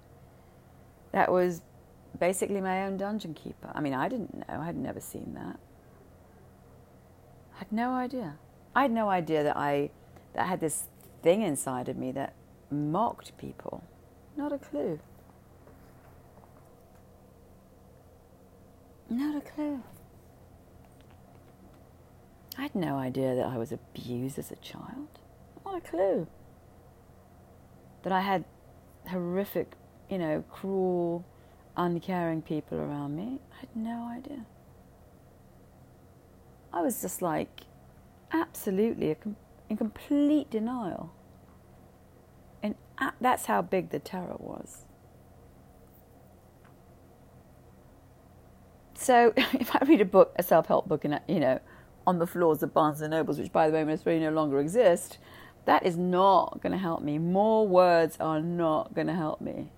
That 1.12 1.33
was 1.33 1.62
basically 2.19 2.61
my 2.61 2.85
own 2.85 2.97
dungeon 2.97 3.35
keeper. 3.35 3.71
I 3.75 3.80
mean, 3.80 3.95
I 3.95 4.09
didn't 4.09 4.37
know. 4.37 4.61
I 4.61 4.66
had 4.66 4.76
never 4.76 5.00
seen 5.00 5.35
that. 5.35 5.59
I 7.54 7.59
had 7.59 7.73
no 7.73 7.92
idea. 7.92 8.37
I 8.75 8.83
had 8.83 8.92
no 8.92 9.09
idea 9.09 9.42
that 9.42 9.57
I 9.57 9.90
that 10.35 10.45
I 10.45 10.47
had 10.47 10.61
this 10.61 10.85
thing 11.23 11.42
inside 11.42 11.88
of 11.88 11.97
me 11.97 12.12
that 12.12 12.35
mocked 12.71 13.37
people. 13.38 13.83
Not 14.37 14.52
a 14.52 14.59
clue. 14.59 15.00
Not 19.11 19.37
a 19.37 19.40
clue. 19.40 19.83
I 22.57 22.62
had 22.62 22.75
no 22.75 22.97
idea 22.97 23.35
that 23.35 23.47
I 23.47 23.59
was 23.59 23.73
abused 23.73 24.38
as 24.38 24.52
a 24.52 24.57
child. 24.57 25.09
Not 25.64 25.79
a 25.79 25.81
clue. 25.81 26.26
That 28.02 28.12
I 28.12 28.21
had 28.21 28.45
horrific, 29.09 29.73
you 30.09 30.19
know, 30.19 30.45
cruel, 30.50 31.25
uncaring 31.76 32.43
people 32.43 32.79
around 32.79 33.17
me. 33.17 33.40
I 33.52 33.61
had 33.61 33.75
no 33.75 34.09
idea. 34.09 34.47
I 36.73 36.83
was 36.83 37.00
just 37.02 37.21
like 37.21 37.62
absolutely 38.33 39.17
in 39.69 39.76
complete 39.76 40.50
denial 40.50 41.12
And 42.62 42.76
that's 43.21 43.47
how 43.47 43.62
big 43.62 43.90
the 43.90 43.99
terror 43.99 44.37
was. 44.38 44.85
So 49.00 49.33
if 49.37 49.75
I 49.75 49.85
read 49.87 50.02
a 50.02 50.04
book, 50.04 50.35
a 50.37 50.42
self-help 50.42 50.87
book, 50.87 51.04
and 51.04 51.21
you 51.26 51.40
know, 51.40 51.59
on 52.07 52.19
the 52.19 52.26
floors 52.26 52.62
of 52.62 52.75
Barnes 52.75 53.00
and 53.00 53.11
Nobles, 53.11 53.38
which 53.38 53.52
by 53.52 53.69
the 53.69 53.73
way 53.73 53.83
most 53.83 54.04
really 54.04 54.21
no 54.21 54.30
longer 54.30 54.61
exist, 54.61 55.19
that 55.64 55.85
is 55.85 55.97
not 55.97 56.61
going 56.62 56.73
to 56.73 56.78
help 56.78 57.02
me. 57.02 57.19
More 57.19 57.66
words 57.66 58.16
are 58.21 58.40
not 58.40 58.95
going 58.95 59.07
to 59.07 59.14
help 59.14 59.40
me. 59.40 59.71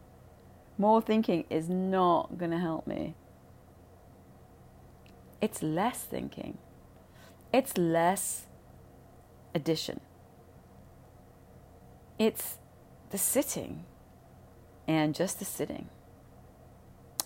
More 0.77 1.01
thinking 1.01 1.45
is 1.51 1.69
not 1.69 2.37
going 2.37 2.51
to 2.51 2.59
help 2.59 2.87
me. 2.87 3.15
It's 5.41 5.63
less 5.63 6.03
thinking. 6.03 6.59
It's 7.53 7.77
less 7.77 8.47
addition. 9.55 10.01
It's 12.19 12.59
the 13.11 13.19
sitting 13.19 13.85
and 14.89 15.15
just 15.15 15.39
the 15.39 15.45
sitting. 15.45 15.89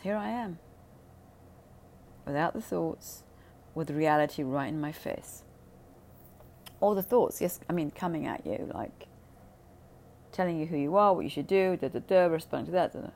Here 0.02 0.16
I 0.16 0.28
am, 0.28 0.58
without 2.26 2.52
the 2.52 2.60
thoughts, 2.60 3.22
with 3.74 3.90
reality 3.90 4.42
right 4.42 4.68
in 4.68 4.80
my 4.80 4.92
face. 4.92 5.44
All 6.80 6.94
the 6.94 7.02
thoughts, 7.02 7.40
yes, 7.40 7.60
I 7.70 7.72
mean, 7.72 7.90
coming 7.90 8.26
at 8.26 8.44
you, 8.44 8.70
like 8.74 9.06
telling 10.32 10.58
you 10.58 10.66
who 10.66 10.76
you 10.76 10.96
are, 10.96 11.14
what 11.14 11.24
you 11.24 11.30
should 11.30 11.46
do, 11.46 11.76
da 11.76 11.88
da 11.88 12.00
da, 12.00 12.26
responding 12.26 12.66
to 12.66 12.72
that. 12.72 12.92
Da, 12.92 13.00
da. 13.00 13.10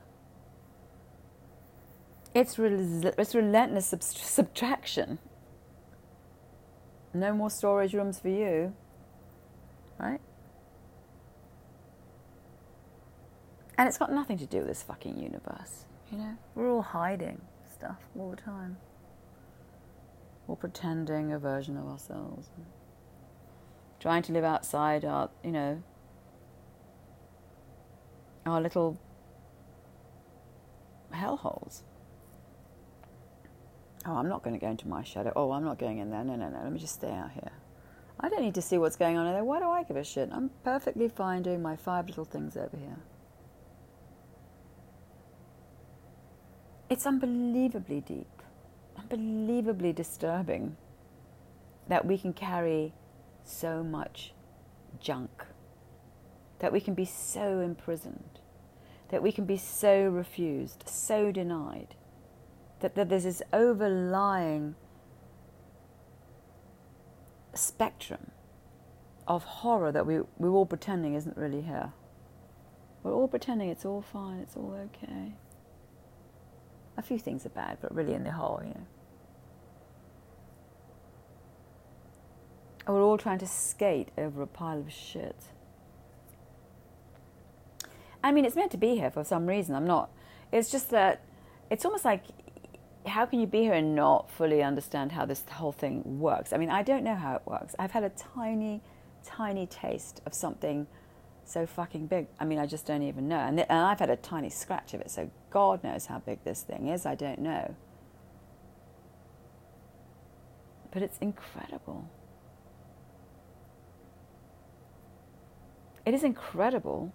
It's, 2.33 2.57
it's 2.57 3.35
relentless 3.35 3.87
sub- 3.87 4.01
subtraction. 4.01 5.19
No 7.13 7.33
more 7.33 7.49
storage 7.49 7.93
rooms 7.93 8.19
for 8.19 8.29
you, 8.29 8.73
right? 9.99 10.21
And 13.77 13.87
it's 13.87 13.97
got 13.97 14.11
nothing 14.11 14.37
to 14.37 14.45
do 14.45 14.59
with 14.59 14.67
this 14.67 14.83
fucking 14.83 15.19
universe, 15.19 15.85
you 16.11 16.17
know? 16.17 16.37
We're 16.55 16.71
all 16.71 16.81
hiding 16.81 17.41
stuff 17.71 17.97
all 18.17 18.29
the 18.29 18.37
time. 18.37 18.77
Or 20.51 20.57
pretending 20.57 21.31
a 21.31 21.39
version 21.39 21.77
of 21.77 21.87
ourselves. 21.87 22.49
Trying 24.01 24.21
to 24.23 24.33
live 24.33 24.43
outside 24.43 25.05
our, 25.05 25.29
you 25.45 25.51
know, 25.51 25.81
our 28.45 28.59
little 28.59 28.99
hellholes. 31.13 31.83
Oh, 34.05 34.15
I'm 34.15 34.27
not 34.27 34.43
going 34.43 34.53
to 34.53 34.59
go 34.59 34.69
into 34.69 34.89
my 34.89 35.03
shadow. 35.03 35.31
Oh, 35.37 35.53
I'm 35.53 35.63
not 35.63 35.79
going 35.79 35.99
in 35.99 36.11
there. 36.11 36.25
No, 36.25 36.35
no, 36.35 36.49
no. 36.49 36.59
Let 36.61 36.73
me 36.73 36.79
just 36.79 36.95
stay 36.95 37.11
out 37.11 37.31
here. 37.31 37.53
I 38.19 38.27
don't 38.27 38.41
need 38.41 38.55
to 38.55 38.61
see 38.61 38.77
what's 38.77 38.97
going 38.97 39.15
on 39.15 39.27
in 39.27 39.33
there. 39.33 39.45
Why 39.45 39.59
do 39.59 39.69
I 39.69 39.83
give 39.83 39.95
a 39.95 40.03
shit? 40.03 40.27
I'm 40.33 40.49
perfectly 40.65 41.07
fine 41.07 41.43
doing 41.43 41.61
my 41.61 41.77
five 41.77 42.07
little 42.07 42.25
things 42.25 42.57
over 42.57 42.75
here. 42.75 42.97
It's 46.89 47.05
unbelievably 47.05 48.01
deep, 48.01 48.40
unbelievably 49.11 49.93
disturbing 49.93 50.77
that 51.87 52.05
we 52.05 52.17
can 52.17 52.33
carry 52.33 52.93
so 53.43 53.83
much 53.83 54.33
junk, 54.99 55.45
that 56.59 56.71
we 56.71 56.79
can 56.79 56.93
be 56.93 57.05
so 57.05 57.59
imprisoned, 57.59 58.39
that 59.09 59.21
we 59.21 59.31
can 59.31 59.45
be 59.45 59.57
so 59.57 60.07
refused, 60.07 60.83
so 60.87 61.31
denied, 61.31 61.95
that, 62.79 62.95
that 62.95 63.09
there's 63.09 63.23
this 63.23 63.41
overlying 63.51 64.75
spectrum 67.53 68.31
of 69.27 69.43
horror 69.43 69.91
that 69.91 70.05
we, 70.05 70.19
we're 70.37 70.49
all 70.49 70.65
pretending 70.65 71.13
isn't 71.13 71.37
really 71.37 71.61
here. 71.61 71.91
We're 73.03 73.13
all 73.13 73.27
pretending 73.27 73.69
it's 73.69 73.85
all 73.85 74.01
fine, 74.01 74.39
it's 74.39 74.55
all 74.55 74.73
okay 74.95 75.33
a 76.97 77.01
few 77.01 77.19
things 77.19 77.45
are 77.45 77.49
bad, 77.49 77.77
but 77.81 77.93
really 77.93 78.13
in 78.13 78.23
the 78.23 78.31
whole, 78.31 78.61
you 78.63 78.69
know. 78.69 78.87
And 82.91 82.99
we're 82.99 83.05
all 83.05 83.17
trying 83.17 83.39
to 83.39 83.47
skate 83.47 84.09
over 84.17 84.41
a 84.41 84.47
pile 84.47 84.77
of 84.77 84.91
shit. 84.91 85.45
I 88.21 88.33
mean, 88.33 88.43
it's 88.43 88.57
meant 88.57 88.71
to 88.71 88.77
be 88.77 88.95
here 88.95 89.09
for 89.09 89.23
some 89.23 89.47
reason. 89.47 89.75
I'm 89.75 89.87
not. 89.87 90.09
It's 90.51 90.69
just 90.69 90.89
that 90.89 91.23
it's 91.69 91.85
almost 91.85 92.03
like 92.03 92.25
how 93.05 93.25
can 93.25 93.39
you 93.39 93.47
be 93.47 93.61
here 93.61 93.75
and 93.75 93.95
not 93.95 94.29
fully 94.29 94.61
understand 94.61 95.13
how 95.13 95.25
this 95.25 95.41
whole 95.53 95.71
thing 95.71 96.19
works? 96.19 96.51
I 96.51 96.57
mean, 96.57 96.69
I 96.69 96.83
don't 96.83 97.05
know 97.05 97.15
how 97.15 97.37
it 97.37 97.43
works. 97.45 97.75
I've 97.79 97.91
had 97.91 98.03
a 98.03 98.09
tiny, 98.09 98.81
tiny 99.23 99.67
taste 99.67 100.21
of 100.25 100.33
something 100.33 100.85
so 101.45 101.65
fucking 101.65 102.07
big. 102.07 102.27
I 102.41 102.43
mean, 102.43 102.59
I 102.59 102.65
just 102.65 102.85
don't 102.85 103.03
even 103.03 103.29
know. 103.29 103.39
And, 103.39 103.57
and 103.61 103.71
I've 103.71 103.99
had 103.99 104.09
a 104.09 104.17
tiny 104.17 104.49
scratch 104.49 104.93
of 104.93 104.99
it, 104.99 105.09
so 105.09 105.31
God 105.49 105.81
knows 105.81 106.07
how 106.07 106.19
big 106.19 106.43
this 106.43 106.61
thing 106.61 106.89
is. 106.89 107.05
I 107.05 107.15
don't 107.15 107.39
know. 107.39 107.73
But 110.91 111.03
it's 111.03 111.17
incredible. 111.19 112.09
It 116.05 116.13
is 116.13 116.23
incredible 116.23 117.13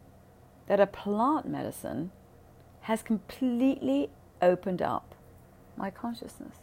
that 0.66 0.80
a 0.80 0.86
plant 0.86 1.48
medicine 1.48 2.10
has 2.82 3.02
completely 3.02 4.10
opened 4.40 4.82
up 4.82 5.14
my 5.76 5.90
consciousness 5.90 6.56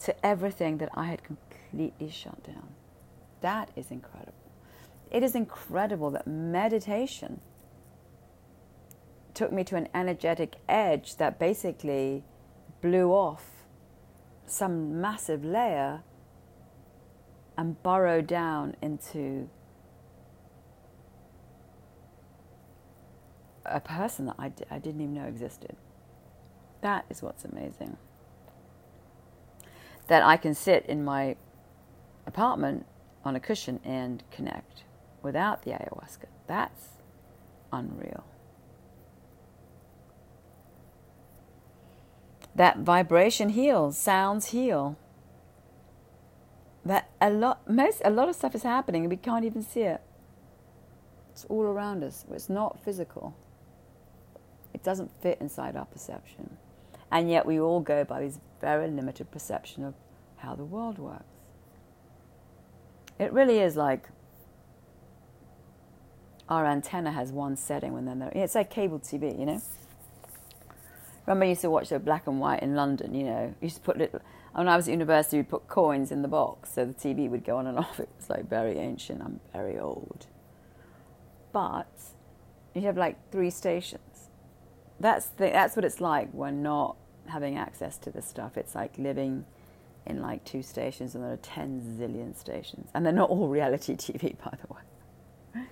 to 0.00 0.26
everything 0.26 0.78
that 0.78 0.90
I 0.94 1.06
had 1.06 1.22
completely 1.24 2.08
shut 2.08 2.42
down. 2.44 2.68
That 3.40 3.70
is 3.76 3.90
incredible. 3.90 4.34
It 5.10 5.22
is 5.22 5.34
incredible 5.34 6.10
that 6.12 6.26
meditation 6.26 7.40
took 9.34 9.52
me 9.52 9.64
to 9.64 9.76
an 9.76 9.88
energetic 9.94 10.56
edge 10.68 11.16
that 11.16 11.38
basically 11.38 12.24
blew 12.80 13.10
off 13.10 13.64
some 14.46 15.00
massive 15.00 15.44
layer 15.44 16.02
and 17.56 17.82
burrowed 17.82 18.26
down 18.26 18.76
into 18.82 19.48
a 23.72 23.80
person 23.80 24.26
that 24.26 24.36
I 24.38 24.48
d- 24.50 24.64
I 24.70 24.78
didn't 24.78 25.00
even 25.00 25.14
know 25.14 25.24
existed. 25.26 25.76
That 26.80 27.04
is 27.10 27.22
what's 27.22 27.44
amazing. 27.44 27.96
That 30.08 30.22
I 30.22 30.36
can 30.36 30.54
sit 30.54 30.84
in 30.86 31.04
my 31.04 31.36
apartment 32.26 32.86
on 33.24 33.36
a 33.36 33.40
cushion 33.40 33.80
and 33.84 34.22
connect 34.30 34.84
without 35.22 35.62
the 35.62 35.70
ayahuasca. 35.70 36.26
That's 36.46 36.88
unreal. 37.72 38.24
That 42.54 42.78
vibration 42.78 43.50
heals, 43.50 43.96
sounds 43.96 44.46
heal. 44.48 44.96
That 46.84 47.08
a 47.20 47.30
lot, 47.30 47.68
most, 47.70 48.02
a 48.04 48.10
lot 48.10 48.28
of 48.28 48.34
stuff 48.34 48.54
is 48.54 48.64
happening 48.64 49.04
and 49.04 49.10
we 49.10 49.16
can't 49.16 49.44
even 49.44 49.62
see 49.62 49.82
it. 49.82 50.00
It's 51.30 51.46
all 51.48 51.62
around 51.62 52.02
us. 52.04 52.26
It's 52.30 52.50
not 52.50 52.78
physical. 52.84 53.34
It 54.74 54.82
doesn't 54.82 55.10
fit 55.20 55.38
inside 55.40 55.76
our 55.76 55.84
perception. 55.84 56.56
And 57.10 57.30
yet 57.30 57.44
we 57.44 57.60
all 57.60 57.80
go 57.80 58.04
by 58.04 58.20
this 58.20 58.38
very 58.60 58.88
limited 58.88 59.30
perception 59.30 59.84
of 59.84 59.94
how 60.36 60.54
the 60.54 60.64
world 60.64 60.98
works. 60.98 61.24
It 63.18 63.32
really 63.32 63.58
is 63.58 63.76
like 63.76 64.08
our 66.48 66.66
antenna 66.66 67.12
has 67.12 67.32
one 67.32 67.56
setting 67.56 67.92
when 67.92 68.04
then 68.04 68.22
it's 68.34 68.54
like 68.54 68.70
cable 68.70 68.98
TV, 68.98 69.38
you 69.38 69.46
know. 69.46 69.62
Remember, 71.26 71.44
I 71.44 71.48
used 71.50 71.60
to 71.60 71.70
watch 71.70 71.90
the 71.90 71.98
black 71.98 72.26
and 72.26 72.40
white 72.40 72.62
in 72.62 72.74
London. 72.74 73.14
You 73.14 73.24
know, 73.24 73.54
you 73.60 73.66
used 73.66 73.76
to 73.76 73.82
put 73.82 73.96
little. 73.96 74.20
When 74.52 74.68
I 74.68 74.76
was 74.76 74.88
at 74.88 74.92
university, 74.92 75.38
we'd 75.38 75.48
put 75.48 75.68
coins 75.68 76.12
in 76.12 76.20
the 76.22 76.28
box 76.28 76.72
so 76.74 76.84
the 76.84 76.92
TV 76.92 77.30
would 77.30 77.44
go 77.44 77.56
on 77.56 77.66
and 77.66 77.78
off. 77.84 78.00
It 78.00 78.08
was 78.18 78.28
like 78.28 78.48
very 78.48 78.78
ancient. 78.78 79.22
I'm 79.22 79.40
very 79.52 79.78
old, 79.78 80.26
but 81.52 81.86
you 82.74 82.82
have 82.82 82.96
like 82.96 83.16
three 83.30 83.50
stations. 83.50 84.02
That's 85.02 85.26
the, 85.26 85.50
that's 85.50 85.74
what 85.74 85.84
it's 85.84 86.00
like 86.00 86.30
when 86.30 86.62
not 86.62 86.96
having 87.26 87.58
access 87.58 87.98
to 87.98 88.10
this 88.10 88.24
stuff. 88.24 88.56
It's 88.56 88.76
like 88.76 88.96
living 88.98 89.44
in 90.06 90.22
like 90.22 90.44
two 90.44 90.62
stations, 90.62 91.16
and 91.16 91.24
there 91.24 91.32
are 91.32 91.38
ten 91.38 91.80
zillion 91.80 92.36
stations, 92.36 92.88
and 92.94 93.04
they're 93.04 93.12
not 93.12 93.28
all 93.28 93.48
reality 93.48 93.96
TV, 93.96 94.36
by 94.44 94.56
the 94.62 94.72
way. 94.72 95.66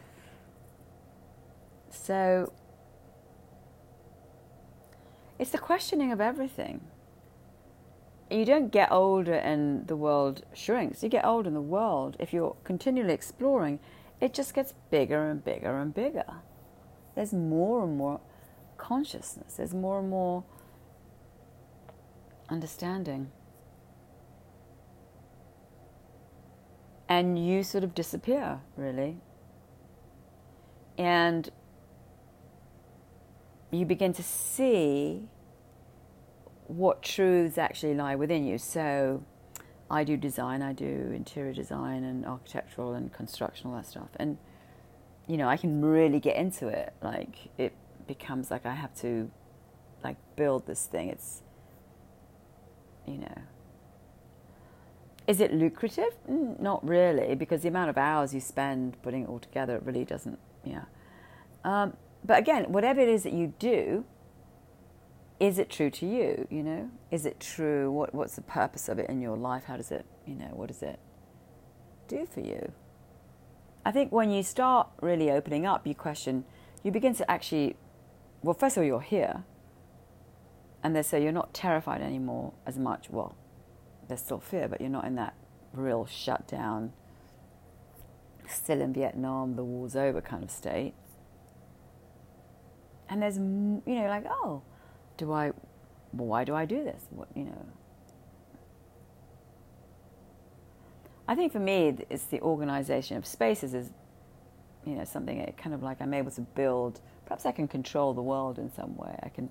So 1.90 2.52
it's 5.38 5.50
the 5.52 5.58
questioning 5.58 6.10
of 6.10 6.20
everything. 6.20 6.80
You 8.32 8.44
don't 8.44 8.72
get 8.72 8.90
older 8.90 9.34
and 9.34 9.86
the 9.86 9.96
world 9.96 10.44
shrinks. 10.54 11.04
You 11.04 11.08
get 11.08 11.24
older 11.24 11.46
and 11.48 11.56
the 11.56 11.60
world, 11.60 12.16
if 12.18 12.32
you're 12.32 12.56
continually 12.64 13.12
exploring, 13.12 13.78
it 14.20 14.34
just 14.34 14.54
gets 14.54 14.74
bigger 14.90 15.30
and 15.30 15.44
bigger 15.44 15.78
and 15.78 15.94
bigger. 15.94 16.24
There's 17.14 17.32
more 17.32 17.84
and 17.84 17.96
more 17.96 18.20
consciousness, 18.80 19.54
there's 19.54 19.74
more 19.74 20.00
and 20.00 20.08
more 20.08 20.42
understanding. 22.48 23.30
And 27.08 27.44
you 27.44 27.62
sort 27.62 27.84
of 27.84 27.94
disappear, 27.94 28.60
really. 28.76 29.18
And 30.96 31.50
you 33.70 33.84
begin 33.84 34.12
to 34.14 34.22
see 34.22 35.28
what 36.66 37.02
truths 37.02 37.58
actually 37.58 37.94
lie 37.94 38.14
within 38.14 38.46
you. 38.46 38.58
So, 38.58 39.24
I 39.90 40.04
do 40.04 40.16
design, 40.16 40.62
I 40.62 40.72
do 40.72 41.12
interior 41.14 41.52
design 41.52 42.04
and 42.04 42.24
architectural 42.24 42.94
and 42.94 43.12
construction, 43.12 43.70
all 43.70 43.76
that 43.76 43.86
stuff. 43.86 44.08
And, 44.16 44.38
you 45.26 45.36
know, 45.36 45.48
I 45.48 45.56
can 45.56 45.84
really 45.84 46.20
get 46.20 46.36
into 46.36 46.68
it. 46.68 46.94
Like, 47.02 47.50
it 47.58 47.72
becomes 48.14 48.51
like 48.51 48.66
I 48.66 48.75
have 48.75 48.94
to, 49.05 49.31
like, 50.03 50.16
build 50.35 50.66
this 50.66 50.87
thing. 50.87 51.09
It's, 51.09 51.42
you 53.07 53.18
know. 53.18 53.38
Is 55.29 55.40
it 55.40 55.55
lucrative? 55.55 56.12
Mm, 56.29 56.59
not 56.59 56.81
really, 56.96 57.37
because 57.37 57.62
the 57.62 57.68
amount 57.68 57.90
of 57.90 57.96
hours 57.96 58.35
you 58.35 58.40
spend 58.40 59.01
putting 59.03 59.23
it 59.25 59.29
all 59.29 59.38
together, 59.38 59.77
it 59.77 59.85
really 59.85 60.05
doesn't, 60.05 60.40
yeah. 60.64 60.87
Um, 61.64 61.96
but 62.25 62.38
again, 62.38 62.73
whatever 62.73 63.01
it 63.01 63.09
is 63.09 63.23
that 63.23 63.33
you 63.33 63.55
do, 63.59 64.05
is 65.38 65.59
it 65.59 65.70
true 65.70 65.90
to 65.90 66.07
you? 66.07 66.49
You 66.51 66.62
know, 66.62 66.90
is 67.11 67.25
it 67.25 67.38
true? 67.38 67.92
What 67.92 68.14
What's 68.14 68.35
the 68.35 68.42
purpose 68.42 68.88
of 68.88 68.99
it 68.99 69.09
in 69.09 69.20
your 69.23 69.37
life? 69.37 69.64
How 69.66 69.77
does 69.77 69.90
it, 69.90 70.05
you 70.27 70.35
know, 70.35 70.51
what 70.53 70.68
does 70.68 70.83
it 70.83 70.99
do 72.09 72.27
for 72.27 72.40
you? 72.40 72.73
I 73.85 73.92
think 73.92 74.11
when 74.12 74.31
you 74.31 74.42
start 74.42 74.88
really 75.01 75.31
opening 75.31 75.64
up, 75.64 75.87
you 75.87 75.94
question, 75.94 76.44
you 76.83 76.90
begin 76.90 77.14
to 77.14 77.31
actually, 77.31 77.77
well, 78.42 78.55
first 78.55 78.76
of 78.76 78.83
all, 78.83 78.87
you're 78.87 79.00
here, 79.00 79.44
and 80.83 80.96
they 80.96 81.03
say 81.03 81.22
you're 81.22 81.33
not 81.33 81.53
terrified 81.53 82.00
anymore 82.00 82.55
as 82.66 82.79
much. 82.79 83.11
Well, 83.11 83.37
there's 84.09 84.20
still 84.20 84.40
fear, 84.40 84.66
but 84.68 84.81
you're 84.81 84.90
not 84.90 85.05
in 85.05 85.14
that 85.16 85.35
real 85.72 86.07
shut 86.07 86.48
down, 86.48 86.92
still 88.48 88.81
in 88.81 88.92
Vietnam, 88.92 89.57
the 89.57 89.64
war's 89.64 89.94
over 89.94 90.20
kind 90.20 90.42
of 90.42 90.50
state. 90.50 90.94
And 93.09 93.22
there's 93.22 93.37
you 93.37 93.83
know 93.87 94.07
like 94.07 94.24
oh 94.31 94.62
do 95.16 95.33
i 95.33 95.50
well, 96.12 96.26
why 96.26 96.44
do 96.44 96.55
i 96.55 96.64
do 96.64 96.85
this? 96.85 97.03
What 97.11 97.29
you 97.35 97.44
know. 97.44 97.66
I 101.26 101.35
think 101.35 101.53
for 101.53 101.61
me 101.61 101.96
it's 102.09 102.24
the 102.24 102.40
organization 102.40 103.16
of 103.16 103.26
spaces 103.26 103.74
is 103.74 103.90
you 104.85 104.94
know 104.94 105.05
something 105.05 105.53
kind 105.57 105.74
of 105.74 105.83
like 105.83 106.00
i'm 106.00 106.14
able 106.14 106.31
to 106.31 106.40
build 106.40 107.00
perhaps 107.30 107.46
i 107.46 107.52
can 107.52 107.68
control 107.68 108.12
the 108.12 108.22
world 108.22 108.58
in 108.58 108.70
some 108.72 108.96
way 108.96 109.16
i 109.22 109.28
can 109.28 109.48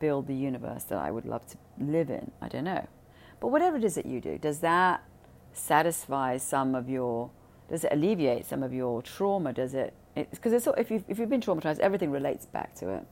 build 0.00 0.26
the 0.26 0.34
universe 0.34 0.82
that 0.84 0.98
i 0.98 1.10
would 1.10 1.24
love 1.24 1.46
to 1.46 1.56
live 1.78 2.10
in 2.10 2.30
i 2.42 2.48
don't 2.48 2.64
know 2.64 2.86
but 3.40 3.48
whatever 3.48 3.76
it 3.76 3.84
is 3.84 3.94
that 3.94 4.06
you 4.06 4.20
do 4.20 4.36
does 4.38 4.58
that 4.58 5.02
satisfy 5.52 6.36
some 6.36 6.74
of 6.74 6.88
your 6.88 7.30
does 7.70 7.84
it 7.84 7.92
alleviate 7.92 8.44
some 8.44 8.64
of 8.64 8.72
your 8.72 9.00
trauma 9.02 9.52
does 9.52 9.74
it 9.74 9.94
because 10.24 10.52
it's, 10.52 10.68
if 10.76 10.90
you've, 10.90 11.04
if 11.08 11.18
you've 11.18 11.28
been 11.28 11.40
traumatized, 11.40 11.78
everything 11.78 12.10
relates 12.10 12.46
back 12.46 12.74
to 12.76 12.90
it. 12.90 13.04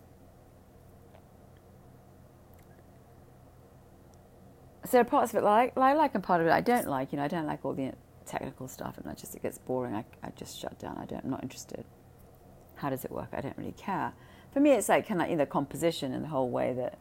So 4.85 4.93
there 4.93 5.01
are 5.01 5.05
parts 5.05 5.33
of 5.33 5.39
it 5.39 5.45
like, 5.45 5.77
I 5.77 5.95
like 5.95 6.15
and 6.15 6.23
part 6.23 6.41
of 6.41 6.47
it 6.47 6.53
I 6.53 6.61
don't 6.61 6.87
like. 6.87 7.13
You 7.13 7.19
know, 7.19 7.25
I 7.25 7.29
don't 7.29 7.47
like 7.47 7.65
all 7.65 7.75
the 7.75 7.93
technical 8.25 8.69
stuff, 8.69 8.99
and 8.99 9.09
I 9.09 9.15
just 9.15 9.35
it 9.35 9.43
gets 9.43 9.59
boring. 9.59 9.95
I, 9.95 10.05
I 10.23 10.31
just 10.37 10.59
shut 10.59 10.79
down. 10.79 10.97
I 10.99 11.07
don't. 11.07 11.25
I'm 11.25 11.31
not 11.31 11.43
interested. 11.43 11.85
How 12.77 12.91
does 12.91 13.05
it 13.05 13.11
work? 13.11 13.29
I 13.33 13.41
don't 13.41 13.57
really 13.57 13.73
care. 13.73 14.13
For 14.53 14.61
me, 14.61 14.73
it's 14.73 14.89
like 14.89 15.07
kind 15.07 15.21
of 15.21 15.29
you 15.29 15.37
know, 15.37 15.47
composition 15.47 16.13
and 16.13 16.25
the 16.25 16.29
whole 16.29 16.49
way 16.49 16.73
that 16.75 16.99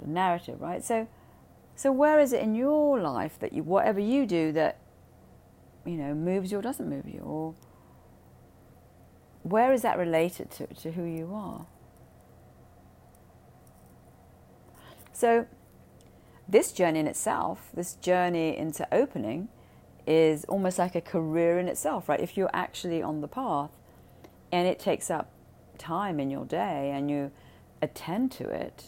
the 0.00 0.08
narrative, 0.08 0.60
right? 0.60 0.84
So, 0.84 1.08
so 1.74 1.92
where 1.92 2.18
is 2.18 2.32
it 2.32 2.42
in 2.42 2.54
your 2.54 3.00
life 3.00 3.38
that 3.40 3.52
you, 3.52 3.62
whatever 3.62 4.00
you 4.00 4.26
do, 4.26 4.52
that 4.52 4.78
you 5.84 5.96
know 5.96 6.14
moves 6.14 6.50
you 6.50 6.58
or 6.58 6.62
doesn't 6.62 6.88
move 6.88 7.08
you, 7.08 7.20
or 7.20 7.54
where 9.42 9.72
is 9.72 9.82
that 9.82 9.98
related 9.98 10.50
to, 10.52 10.66
to 10.66 10.92
who 10.92 11.04
you 11.04 11.32
are? 11.32 11.66
So, 15.12 15.46
this 16.48 16.72
journey 16.72 17.00
in 17.00 17.06
itself, 17.06 17.70
this 17.74 17.94
journey 17.94 18.56
into 18.56 18.86
opening, 18.92 19.48
is 20.06 20.44
almost 20.44 20.78
like 20.78 20.94
a 20.94 21.00
career 21.00 21.58
in 21.58 21.68
itself, 21.68 22.08
right? 22.08 22.20
If 22.20 22.36
you're 22.36 22.50
actually 22.54 23.02
on 23.02 23.20
the 23.20 23.28
path 23.28 23.70
and 24.52 24.66
it 24.66 24.78
takes 24.78 25.10
up 25.10 25.30
time 25.78 26.18
in 26.20 26.30
your 26.30 26.44
day 26.44 26.90
and 26.94 27.10
you 27.10 27.30
attend 27.80 28.32
to 28.32 28.48
it, 28.48 28.84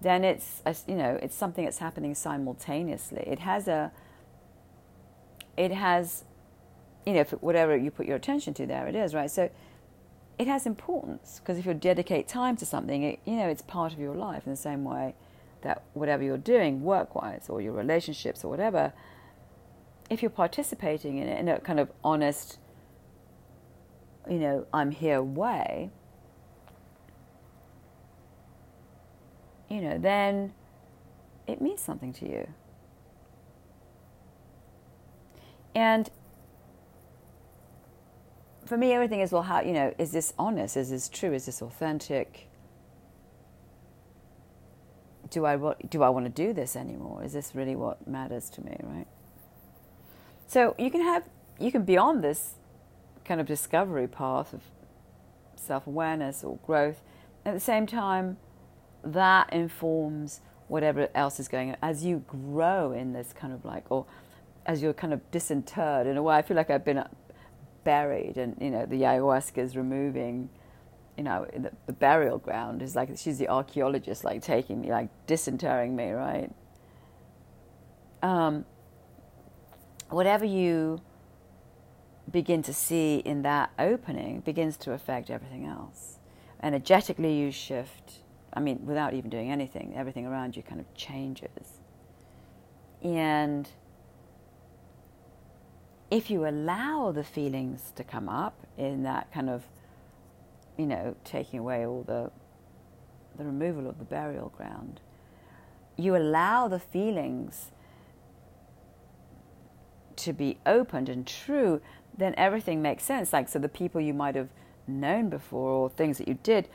then 0.00 0.24
it's 0.24 0.62
uh, 0.64 0.74
you 0.86 0.94
know 0.94 1.18
it's 1.22 1.34
something 1.34 1.64
that's 1.64 1.78
happening 1.78 2.14
simultaneously. 2.14 3.24
It 3.26 3.40
has 3.40 3.68
a 3.68 3.92
it 5.56 5.72
has 5.72 6.24
you 7.04 7.14
know 7.14 7.24
whatever 7.40 7.76
you 7.76 7.90
put 7.90 8.06
your 8.06 8.16
attention 8.16 8.54
to, 8.54 8.66
there 8.66 8.86
it 8.86 8.94
is, 8.94 9.14
right? 9.14 9.30
So 9.30 9.50
it 10.38 10.46
has 10.46 10.66
importance 10.66 11.40
because 11.40 11.58
if 11.58 11.66
you 11.66 11.74
dedicate 11.74 12.28
time 12.28 12.56
to 12.58 12.66
something, 12.66 13.02
it, 13.02 13.18
you 13.24 13.36
know 13.36 13.48
it's 13.48 13.62
part 13.62 13.92
of 13.92 13.98
your 13.98 14.14
life 14.14 14.46
in 14.46 14.52
the 14.52 14.56
same 14.56 14.84
way 14.84 15.14
that 15.62 15.82
whatever 15.94 16.22
you're 16.22 16.38
doing 16.38 16.82
work-wise 16.82 17.46
or 17.48 17.60
your 17.60 17.72
relationships 17.72 18.44
or 18.44 18.48
whatever, 18.48 18.92
if 20.08 20.22
you're 20.22 20.30
participating 20.30 21.18
in 21.18 21.26
it 21.28 21.40
in 21.40 21.48
a 21.48 21.58
kind 21.58 21.80
of 21.80 21.90
honest, 22.04 22.58
you 24.28 24.38
know, 24.38 24.66
I'm 24.72 24.90
here 24.90 25.22
way, 25.22 25.90
you 29.68 29.80
know, 29.80 29.98
then 29.98 30.52
it 31.46 31.60
means 31.60 31.80
something 31.80 32.12
to 32.14 32.28
you. 32.28 32.48
And 35.74 36.10
for 38.64 38.76
me, 38.76 38.92
everything 38.92 39.20
is 39.20 39.32
well, 39.32 39.42
how, 39.42 39.60
you 39.60 39.72
know, 39.72 39.94
is 39.98 40.12
this 40.12 40.34
honest? 40.38 40.76
Is 40.76 40.90
this 40.90 41.08
true? 41.08 41.32
Is 41.32 41.46
this 41.46 41.62
authentic? 41.62 42.48
Do 45.30 45.46
I, 45.46 45.56
do 45.88 46.02
I 46.02 46.08
want 46.08 46.26
to 46.26 46.30
do 46.30 46.52
this 46.52 46.76
anymore? 46.76 47.22
Is 47.22 47.32
this 47.32 47.54
really 47.54 47.76
what 47.76 48.06
matters 48.06 48.50
to 48.50 48.62
me, 48.62 48.76
right? 48.82 49.06
So 50.46 50.74
you 50.78 50.90
can 50.90 51.02
have, 51.02 51.24
you 51.58 51.70
can 51.70 51.84
be 51.84 51.96
on 51.96 52.20
this 52.20 52.54
kind 53.28 53.40
of 53.40 53.46
discovery 53.46 54.08
path 54.08 54.54
of 54.54 54.62
self 55.54 55.86
awareness 55.86 56.42
or 56.42 56.56
growth. 56.66 57.02
At 57.44 57.54
the 57.54 57.60
same 57.60 57.86
time, 57.86 58.38
that 59.04 59.52
informs 59.52 60.40
whatever 60.66 61.08
else 61.14 61.38
is 61.38 61.46
going 61.46 61.70
on 61.70 61.76
as 61.82 62.04
you 62.04 62.24
grow 62.26 62.92
in 62.92 63.12
this 63.12 63.32
kind 63.32 63.52
of 63.52 63.64
like, 63.64 63.84
or 63.90 64.06
as 64.66 64.82
you're 64.82 64.94
kind 64.94 65.12
of 65.12 65.30
disinterred 65.30 66.06
in 66.06 66.16
a 66.16 66.22
way. 66.22 66.36
I 66.36 66.42
feel 66.42 66.56
like 66.56 66.70
I've 66.70 66.84
been 66.84 67.04
buried, 67.84 68.38
and 68.38 68.56
you 68.60 68.70
know, 68.70 68.86
the 68.86 69.02
ayahuasca 69.02 69.58
is 69.58 69.76
removing, 69.76 70.48
you 71.16 71.24
know, 71.24 71.46
the, 71.54 71.70
the 71.86 71.92
burial 71.92 72.38
ground 72.38 72.82
is 72.82 72.96
like 72.96 73.10
she's 73.16 73.38
the 73.38 73.48
archaeologist, 73.48 74.24
like 74.24 74.42
taking 74.42 74.80
me, 74.80 74.90
like 74.90 75.10
disinterring 75.26 75.94
me, 75.94 76.10
right? 76.10 76.50
Um, 78.22 78.64
whatever 80.10 80.44
you 80.44 81.00
begin 82.30 82.62
to 82.62 82.74
see 82.74 83.18
in 83.18 83.42
that 83.42 83.70
opening 83.78 84.40
begins 84.40 84.76
to 84.78 84.92
affect 84.92 85.30
everything 85.30 85.64
else. 85.66 86.18
Energetically, 86.62 87.34
you 87.34 87.50
shift 87.50 88.20
I 88.52 88.60
mean, 88.60 88.84
without 88.86 89.14
even 89.14 89.30
doing 89.30 89.50
anything, 89.50 89.94
everything 89.96 90.26
around 90.26 90.56
you 90.56 90.62
kind 90.62 90.80
of 90.80 90.92
changes. 90.94 91.80
And 93.02 93.68
if 96.10 96.30
you 96.30 96.46
allow 96.46 97.12
the 97.12 97.24
feelings 97.24 97.92
to 97.96 98.04
come 98.04 98.28
up 98.28 98.66
in 98.76 99.02
that 99.02 99.32
kind 99.32 99.50
of, 99.50 99.64
you 100.76 100.86
know, 100.86 101.14
taking 101.24 101.60
away 101.60 101.86
all 101.86 102.02
the, 102.02 102.30
the 103.36 103.44
removal 103.44 103.88
of 103.88 103.98
the 103.98 104.04
burial 104.04 104.48
ground, 104.56 105.00
you 105.96 106.16
allow 106.16 106.68
the 106.68 106.80
feelings 106.80 107.70
to 110.16 110.32
be 110.32 110.58
opened 110.66 111.08
and 111.08 111.26
true, 111.26 111.80
then 112.18 112.34
everything 112.36 112.82
makes 112.82 113.04
sense. 113.04 113.32
Like, 113.32 113.48
so 113.48 113.58
the 113.58 113.68
people 113.68 114.00
you 114.00 114.12
might 114.12 114.34
have 114.34 114.48
known 114.86 115.28
before 115.28 115.70
or 115.70 115.90
things 115.90 116.18
that 116.18 116.26
you 116.26 116.38
did 116.42 116.68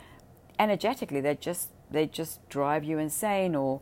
energetically 0.60 1.19
they 1.19 1.36
just 1.36 1.69
they 1.91 2.06
just 2.06 2.47
drive 2.49 2.84
you 2.84 2.97
insane 2.97 3.56
or 3.56 3.82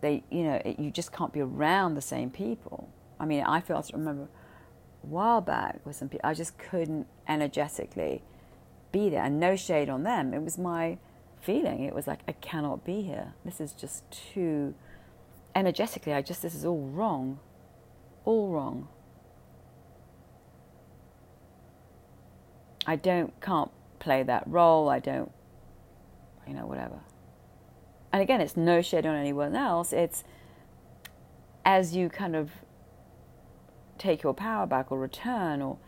they 0.00 0.22
you 0.30 0.44
know 0.44 0.60
it, 0.64 0.78
you 0.78 0.90
just 0.90 1.12
can't 1.12 1.32
be 1.32 1.40
around 1.40 1.94
the 1.94 2.02
same 2.02 2.30
people. 2.30 2.92
I 3.18 3.26
mean 3.26 3.42
i 3.44 3.60
feel 3.60 3.76
i 3.76 3.82
remember 3.96 4.24
a 4.24 5.06
while 5.06 5.40
back 5.40 5.80
with 5.84 5.96
some 5.96 6.08
people 6.08 6.28
i 6.28 6.34
just 6.34 6.58
couldn't 6.58 7.06
energetically 7.26 8.22
be 8.92 9.08
there 9.08 9.22
and 9.22 9.38
no 9.38 9.56
shade 9.56 9.88
on 9.88 10.02
them. 10.02 10.34
It 10.34 10.42
was 10.42 10.58
my 10.58 10.98
feeling. 11.40 11.84
It 11.84 11.94
was 11.94 12.06
like 12.06 12.20
i 12.28 12.32
cannot 12.32 12.84
be 12.84 13.02
here. 13.02 13.34
This 13.44 13.60
is 13.60 13.72
just 13.72 14.04
too 14.10 14.74
energetically 15.54 16.12
i 16.12 16.22
just 16.22 16.42
this 16.42 16.54
is 16.54 16.64
all 16.64 16.86
wrong. 16.86 17.40
All 18.24 18.50
wrong 18.50 18.88
i 22.86 22.96
don't 22.96 23.38
can't 23.40 23.70
play 23.98 24.22
that 24.22 24.42
role 24.46 24.88
i 24.88 24.98
don't 24.98 25.32
you 26.50 26.56
know, 26.56 26.66
whatever. 26.66 27.00
And 28.12 28.20
again, 28.20 28.40
it's 28.40 28.56
no 28.56 28.82
shade 28.82 29.06
on 29.06 29.14
anyone 29.14 29.54
else. 29.54 29.92
It's 29.92 30.24
as 31.64 31.94
you 31.94 32.08
kind 32.08 32.34
of 32.34 32.50
take 33.98 34.22
your 34.22 34.34
power 34.34 34.66
back 34.66 34.90
or 34.90 34.98
return 34.98 35.62
or 35.62 35.78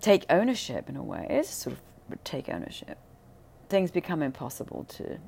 take 0.00 0.24
ownership 0.30 0.88
in 0.88 0.96
a 0.96 1.02
way. 1.02 1.26
It 1.28 1.40
is 1.40 1.48
sort 1.48 1.76
of 1.76 2.22
take 2.22 2.48
ownership. 2.48 2.98
Things 3.68 3.90
become 3.90 4.22
impossible 4.22 4.84
to. 4.90 5.18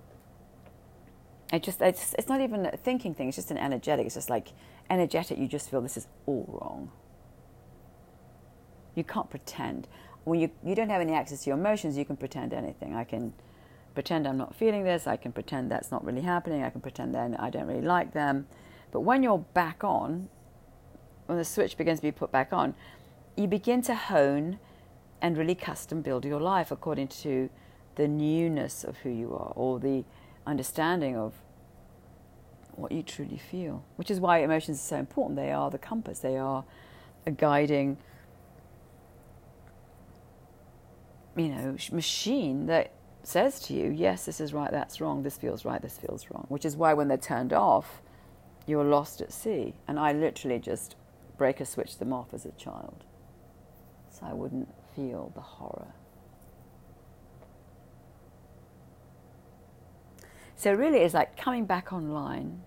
It 1.52 1.62
just 1.64 1.80
it's 1.80 2.14
it's 2.16 2.28
not 2.28 2.40
even 2.40 2.66
a 2.66 2.76
thinking 2.76 3.12
thing. 3.12 3.28
It's 3.28 3.36
just 3.36 3.50
an 3.50 3.58
energetic. 3.58 4.06
It's 4.06 4.14
just 4.14 4.30
like 4.30 4.48
energetic. 4.88 5.36
You 5.38 5.48
just 5.48 5.68
feel 5.68 5.80
this 5.80 5.96
is 5.96 6.06
all 6.26 6.46
wrong. 6.60 6.92
You 8.94 9.02
can't 9.02 9.30
pretend 9.30 9.88
when 10.26 10.40
you 10.40 10.50
you 10.64 10.74
don't 10.74 10.90
have 10.90 11.00
any 11.00 11.12
access 11.12 11.44
to 11.44 11.50
your 11.50 11.58
emotions. 11.58 11.96
You 11.96 12.04
can 12.04 12.16
pretend 12.16 12.52
anything. 12.52 12.94
I 12.94 13.04
can 13.04 13.32
pretend 13.94 14.26
I'm 14.26 14.36
not 14.36 14.56
feeling 14.56 14.82
this. 14.82 15.06
I 15.06 15.16
can 15.16 15.30
pretend 15.30 15.70
that's 15.70 15.92
not 15.92 16.04
really 16.04 16.22
happening. 16.22 16.64
I 16.64 16.70
can 16.70 16.80
pretend 16.80 17.14
then 17.14 17.36
I 17.36 17.48
don't 17.48 17.66
really 17.66 17.86
like 17.86 18.12
them. 18.12 18.48
But 18.90 19.00
when 19.00 19.22
you're 19.22 19.38
back 19.54 19.84
on, 19.84 20.28
when 21.26 21.38
the 21.38 21.44
switch 21.44 21.76
begins 21.76 22.00
to 22.00 22.02
be 22.02 22.10
put 22.10 22.32
back 22.32 22.52
on, 22.52 22.74
you 23.36 23.46
begin 23.46 23.82
to 23.82 23.94
hone 23.94 24.58
and 25.22 25.38
really 25.38 25.54
custom 25.54 26.02
build 26.02 26.24
your 26.24 26.40
life 26.40 26.72
according 26.72 27.08
to 27.08 27.48
the 27.94 28.08
newness 28.08 28.82
of 28.82 28.96
who 28.98 29.10
you 29.10 29.32
are 29.32 29.52
or 29.54 29.78
the 29.78 30.04
understanding 30.44 31.16
of 31.16 31.34
what 32.72 32.90
you 32.90 33.04
truly 33.04 33.38
feel. 33.38 33.84
Which 33.94 34.10
is 34.10 34.18
why 34.18 34.38
emotions 34.38 34.78
are 34.78 34.88
so 34.88 34.96
important. 34.96 35.36
They 35.36 35.52
are 35.52 35.70
the 35.70 35.78
compass, 35.78 36.18
they 36.18 36.36
are 36.36 36.64
a 37.26 37.30
guiding 37.30 37.98
you 41.36 41.48
know 41.48 41.76
machine 41.92 42.66
that 42.66 42.92
says 43.22 43.60
to 43.60 43.74
you, 43.74 43.90
yes, 43.90 44.24
this 44.24 44.40
is 44.40 44.52
right, 44.52 44.70
that's 44.70 45.00
wrong, 45.00 45.22
this 45.22 45.36
feels 45.36 45.64
right, 45.64 45.82
this 45.82 45.98
feels 45.98 46.30
wrong, 46.30 46.46
which 46.48 46.64
is 46.64 46.76
why 46.76 46.94
when 46.94 47.08
they're 47.08 47.16
turned 47.16 47.52
off, 47.52 48.00
you're 48.66 48.84
lost 48.84 49.20
at 49.20 49.32
sea. 49.32 49.74
And 49.88 49.98
I 49.98 50.12
literally 50.12 50.58
just 50.58 50.96
break 51.36 51.60
a 51.60 51.66
switch 51.66 51.98
them 51.98 52.12
off 52.12 52.32
as 52.32 52.46
a 52.46 52.52
child 52.52 53.04
so 54.08 54.26
I 54.26 54.32
wouldn't 54.32 54.68
feel 54.94 55.32
the 55.34 55.40
horror. 55.40 55.92
So, 60.54 60.72
really, 60.72 60.98
it's 60.98 61.12
like 61.12 61.36
coming 61.36 61.66
back 61.66 61.92
online 61.92 62.62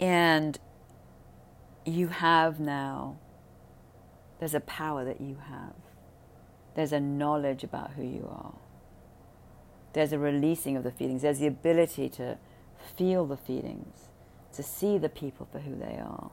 and 0.00 0.58
you 1.84 2.08
have 2.08 2.58
now, 2.58 3.18
there's 4.40 4.54
a 4.54 4.60
power 4.60 5.04
that 5.04 5.20
you 5.20 5.36
have 5.48 5.74
there's 6.74 6.92
a 6.92 7.00
knowledge 7.00 7.64
about 7.64 7.92
who 7.92 8.02
you 8.02 8.28
are. 8.30 8.54
There's 9.92 10.12
a 10.12 10.18
releasing 10.18 10.76
of 10.76 10.84
the 10.84 10.92
feelings. 10.92 11.22
There's 11.22 11.40
the 11.40 11.46
ability 11.46 12.08
to 12.10 12.38
feel 12.96 13.26
the 13.26 13.36
feelings, 13.36 14.08
to 14.54 14.62
see 14.62 14.98
the 14.98 15.08
people 15.08 15.48
for 15.50 15.58
who 15.58 15.74
they 15.74 15.98
are. 15.98 16.30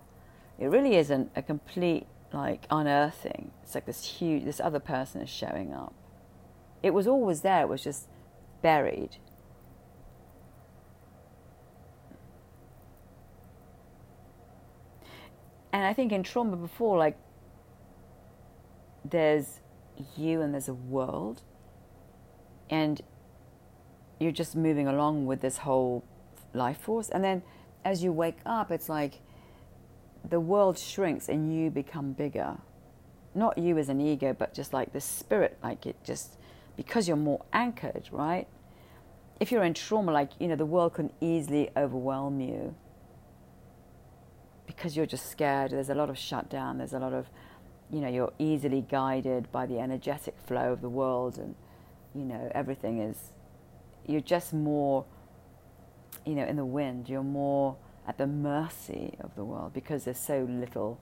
It 0.59 0.67
really 0.67 0.95
isn't 0.95 1.31
a 1.35 1.41
complete 1.41 2.07
like 2.33 2.65
unearthing. 2.69 3.51
It's 3.63 3.75
like 3.75 3.85
this 3.85 4.03
huge, 4.05 4.43
this 4.43 4.59
other 4.59 4.79
person 4.79 5.21
is 5.21 5.29
showing 5.29 5.73
up. 5.73 5.93
It 6.83 6.91
was 6.91 7.07
always 7.07 7.41
there. 7.41 7.61
It 7.63 7.69
was 7.69 7.83
just 7.83 8.07
buried. 8.61 9.17
And 15.71 15.85
I 15.85 15.93
think 15.93 16.11
in 16.11 16.23
trauma 16.23 16.55
before, 16.55 16.97
like, 16.97 17.17
there's 19.05 19.59
you 20.15 20.41
and 20.41 20.53
there's 20.53 20.69
a 20.69 20.73
world 20.73 21.41
and 22.69 23.01
you're 24.19 24.31
just 24.31 24.55
moving 24.55 24.87
along 24.87 25.25
with 25.25 25.41
this 25.41 25.57
whole 25.59 26.03
life 26.53 26.79
force 26.79 27.09
and 27.09 27.23
then 27.23 27.43
as 27.85 28.03
you 28.03 28.11
wake 28.11 28.39
up 28.45 28.71
it's 28.71 28.89
like 28.89 29.21
the 30.27 30.39
world 30.39 30.77
shrinks 30.77 31.29
and 31.29 31.55
you 31.55 31.69
become 31.69 32.13
bigger 32.13 32.57
not 33.35 33.57
you 33.57 33.77
as 33.77 33.89
an 33.89 34.01
ego 34.01 34.35
but 34.37 34.53
just 34.53 34.73
like 34.73 34.91
the 34.93 35.01
spirit 35.01 35.57
like 35.63 35.85
it 35.85 35.95
just 36.03 36.37
because 36.75 37.07
you're 37.07 37.17
more 37.17 37.43
anchored 37.53 38.09
right 38.11 38.47
if 39.39 39.51
you're 39.51 39.63
in 39.63 39.73
trauma 39.73 40.11
like 40.11 40.31
you 40.39 40.47
know 40.47 40.55
the 40.55 40.65
world 40.65 40.93
can 40.93 41.11
easily 41.21 41.69
overwhelm 41.77 42.39
you 42.39 42.75
because 44.67 44.95
you're 44.95 45.07
just 45.07 45.31
scared. 45.31 45.71
There's 45.71 45.89
a 45.89 45.95
lot 45.95 46.09
of 46.11 46.17
shutdown. 46.17 46.77
There's 46.77 46.93
a 46.93 46.99
lot 46.99 47.13
of, 47.13 47.27
you 47.91 48.01
know, 48.01 48.09
you're 48.09 48.33
easily 48.37 48.81
guided 48.81 49.51
by 49.51 49.65
the 49.65 49.79
energetic 49.79 50.35
flow 50.45 50.73
of 50.73 50.81
the 50.81 50.89
world, 50.89 51.37
and 51.37 51.55
you 52.13 52.23
know 52.23 52.51
everything 52.53 52.99
is. 52.99 53.31
You're 54.05 54.21
just 54.21 54.53
more, 54.53 55.05
you 56.25 56.33
know, 56.33 56.45
in 56.45 56.55
the 56.55 56.65
wind. 56.65 57.09
You're 57.09 57.23
more 57.23 57.77
at 58.07 58.17
the 58.17 58.27
mercy 58.27 59.15
of 59.19 59.35
the 59.35 59.43
world 59.43 59.73
because 59.73 60.05
there's 60.05 60.19
so 60.19 60.47
little 60.49 60.99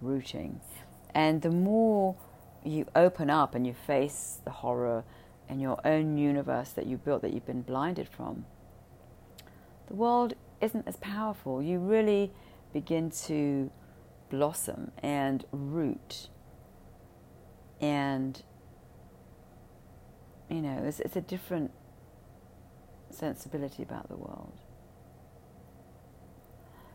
rooting, 0.00 0.60
and 1.14 1.42
the 1.42 1.50
more 1.50 2.16
you 2.64 2.86
open 2.96 3.28
up 3.28 3.54
and 3.54 3.66
you 3.66 3.74
face 3.74 4.38
the 4.44 4.50
horror 4.50 5.04
and 5.48 5.60
your 5.60 5.78
own 5.86 6.16
universe 6.16 6.70
that 6.70 6.86
you 6.86 6.96
built 6.96 7.20
that 7.22 7.32
you've 7.32 7.46
been 7.46 7.60
blinded 7.60 8.08
from, 8.08 8.46
the 9.86 9.94
world 9.94 10.34
isn't 10.60 10.88
as 10.88 10.96
powerful. 10.96 11.62
You 11.62 11.78
really 11.78 12.32
begin 12.72 13.10
to 13.26 13.70
blossom 14.30 14.90
and 15.02 15.44
root. 15.52 16.28
And, 17.80 18.42
you 20.48 20.60
know, 20.60 20.82
it's, 20.84 21.00
it's 21.00 21.16
a 21.16 21.20
different 21.20 21.70
sensibility 23.10 23.82
about 23.82 24.08
the 24.08 24.16
world. 24.16 24.52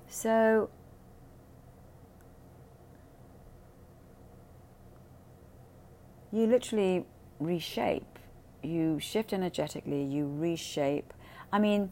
So, 0.07 0.69
you 6.31 6.47
literally 6.47 7.05
reshape. 7.39 8.19
You 8.61 8.99
shift 8.99 9.31
energetically, 9.31 10.03
you 10.03 10.27
reshape. 10.27 11.13
I 11.51 11.59
mean, 11.59 11.91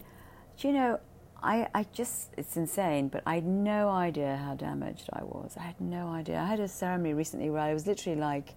do 0.58 0.68
you 0.68 0.74
know, 0.74 1.00
I, 1.44 1.68
I 1.74 1.86
just, 1.94 2.34
it's 2.38 2.58
insane, 2.58 3.10
but 3.10 3.24
I 3.26 3.36
had 3.36 3.46
no 3.46 3.90
idea 3.90 4.38
how 4.38 4.56
damaged 4.56 5.10
I 5.14 5.24
was. 5.24 5.56
I 5.58 5.64
had 5.64 5.80
no 5.80 6.10
idea. 6.10 6.40
I 6.40 6.46
had 6.46 6.60
a 6.60 6.68
ceremony 6.68 7.14
recently 7.14 7.50
where 7.50 7.62
I 7.62 7.74
was 7.74 7.86
literally 7.86 8.20
like 8.20 8.56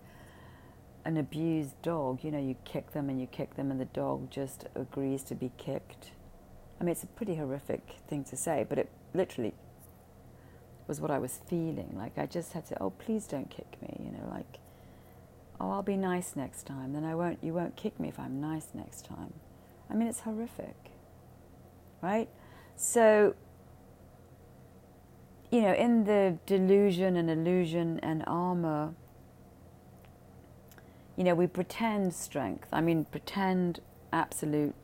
an 1.05 1.17
abused 1.17 1.81
dog. 1.83 2.25
You 2.25 2.31
know, 2.31 2.41
you 2.41 2.57
kick 2.65 2.93
them 2.93 3.11
and 3.11 3.21
you 3.21 3.27
kick 3.27 3.55
them, 3.57 3.71
and 3.71 3.81
the 3.81 3.87
dog 3.87 4.31
just 4.31 4.67
agrees 4.75 5.23
to 5.25 5.35
be 5.35 5.53
kicked. 5.59 6.13
I 6.81 6.85
mean, 6.85 6.93
it's 6.93 7.03
a 7.03 7.09
pretty 7.09 7.37
horrific 7.37 7.97
thing 8.09 8.25
to 8.25 8.37
say, 8.37 8.65
but 8.69 8.79
it 8.79 8.91
literally 9.13 9.53
was 10.87 11.01
what 11.01 11.11
I 11.11 11.19
was 11.19 11.41
feeling. 11.47 11.95
Like, 11.95 12.17
I 12.17 12.25
just 12.25 12.55
had 12.55 12.67
to, 12.67 12.83
oh, 12.83 12.91
please 12.91 13.27
don't 13.27 13.51
kick 13.51 13.77
me. 13.83 13.95
You 13.99 14.13
know, 14.13 14.29
like, 14.31 14.59
oh, 15.61 15.71
I'll 15.71 15.83
be 15.83 15.97
nice 15.97 16.35
next 16.35 16.65
time. 16.65 16.95
Then 16.95 17.05
I 17.05 17.15
won't, 17.15 17.39
you 17.43 17.53
won't 17.53 17.77
kick 17.77 18.01
me 18.01 18.09
if 18.09 18.19
I'm 18.19 18.41
nice 18.41 18.69
next 18.73 19.05
time. 19.05 19.35
I 19.91 19.95
mean, 19.95 20.09
it's 20.09 20.21
horrific, 20.21 20.77
right? 22.01 22.29
So, 22.83 23.35
you 25.51 25.61
know, 25.61 25.75
in 25.75 26.05
the 26.05 26.39
delusion 26.47 27.15
and 27.17 27.29
illusion 27.31 28.01
and 28.03 28.25
armor, 28.27 28.95
you 31.15 31.25
know, 31.25 31.35
we 31.35 31.47
pretend 31.47 32.15
strength. 32.15 32.69
I 32.73 32.81
mean, 32.81 33.05
pretend 33.05 33.81
absolute, 34.15 34.75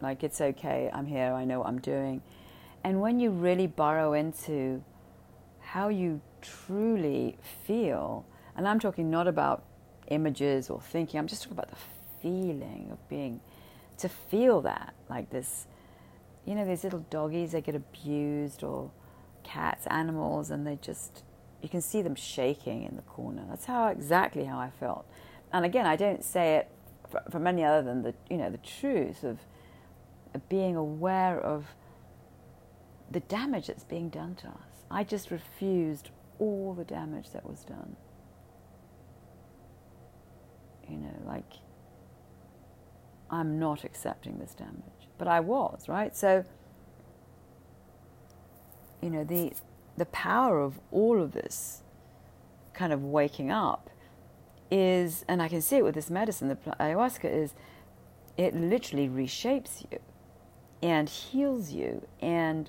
like 0.00 0.24
it's 0.24 0.40
okay, 0.40 0.90
I'm 0.90 1.04
here, 1.04 1.34
I 1.34 1.44
know 1.44 1.58
what 1.58 1.68
I'm 1.68 1.78
doing. 1.78 2.22
And 2.82 3.02
when 3.02 3.20
you 3.20 3.28
really 3.28 3.66
burrow 3.66 4.14
into 4.14 4.82
how 5.60 5.88
you 5.88 6.22
truly 6.40 7.36
feel, 7.66 8.24
and 8.56 8.66
I'm 8.66 8.80
talking 8.80 9.10
not 9.10 9.28
about 9.28 9.62
images 10.08 10.70
or 10.70 10.80
thinking, 10.80 11.20
I'm 11.20 11.26
just 11.26 11.42
talking 11.42 11.58
about 11.58 11.68
the 11.68 11.76
feeling 12.22 12.88
of 12.90 13.08
being, 13.10 13.40
to 13.98 14.08
feel 14.08 14.62
that, 14.62 14.94
like 15.10 15.28
this 15.28 15.66
you 16.46 16.54
know, 16.54 16.64
these 16.64 16.84
little 16.84 17.04
doggies, 17.10 17.52
they 17.52 17.60
get 17.60 17.74
abused, 17.74 18.62
or 18.62 18.90
cats, 19.42 19.86
animals, 19.88 20.50
and 20.50 20.66
they 20.66 20.78
just, 20.80 21.24
you 21.60 21.68
can 21.68 21.80
see 21.80 22.02
them 22.02 22.14
shaking 22.14 22.84
in 22.84 22.96
the 22.96 23.02
corner. 23.02 23.44
That's 23.48 23.66
how 23.66 23.88
exactly 23.88 24.44
how 24.44 24.58
I 24.58 24.70
felt. 24.70 25.06
And 25.52 25.64
again, 25.64 25.86
I 25.86 25.96
don't 25.96 26.24
say 26.24 26.56
it 26.56 26.70
from 27.30 27.46
any 27.46 27.64
other 27.64 27.82
than 27.82 28.02
the, 28.02 28.14
you 28.30 28.36
know, 28.36 28.50
the 28.50 28.58
truth 28.58 29.24
of, 29.24 29.40
of 30.34 30.48
being 30.48 30.76
aware 30.76 31.38
of 31.38 31.66
the 33.10 33.20
damage 33.20 33.66
that's 33.66 33.84
being 33.84 34.08
done 34.08 34.34
to 34.36 34.48
us. 34.48 34.84
I 34.90 35.02
just 35.04 35.30
refused 35.30 36.10
all 36.38 36.74
the 36.74 36.84
damage 36.84 37.30
that 37.32 37.48
was 37.48 37.64
done. 37.64 37.96
You 40.88 40.98
know, 40.98 41.22
like, 41.26 41.52
I'm 43.30 43.58
not 43.58 43.82
accepting 43.82 44.38
this 44.38 44.54
damage 44.54 44.95
but 45.18 45.28
I 45.28 45.40
was, 45.40 45.88
right? 45.88 46.16
So, 46.16 46.44
you 49.00 49.10
know, 49.10 49.24
the, 49.24 49.52
the 49.96 50.06
power 50.06 50.60
of 50.60 50.78
all 50.90 51.20
of 51.20 51.32
this 51.32 51.82
kind 52.74 52.92
of 52.92 53.02
waking 53.02 53.50
up 53.50 53.90
is, 54.70 55.24
and 55.28 55.40
I 55.40 55.48
can 55.48 55.62
see 55.62 55.76
it 55.76 55.84
with 55.84 55.94
this 55.94 56.10
medicine, 56.10 56.48
the 56.48 56.56
ayahuasca, 56.56 57.32
is 57.32 57.54
it 58.36 58.54
literally 58.54 59.08
reshapes 59.08 59.84
you 59.90 59.98
and 60.82 61.08
heals 61.08 61.70
you 61.70 62.06
and 62.20 62.68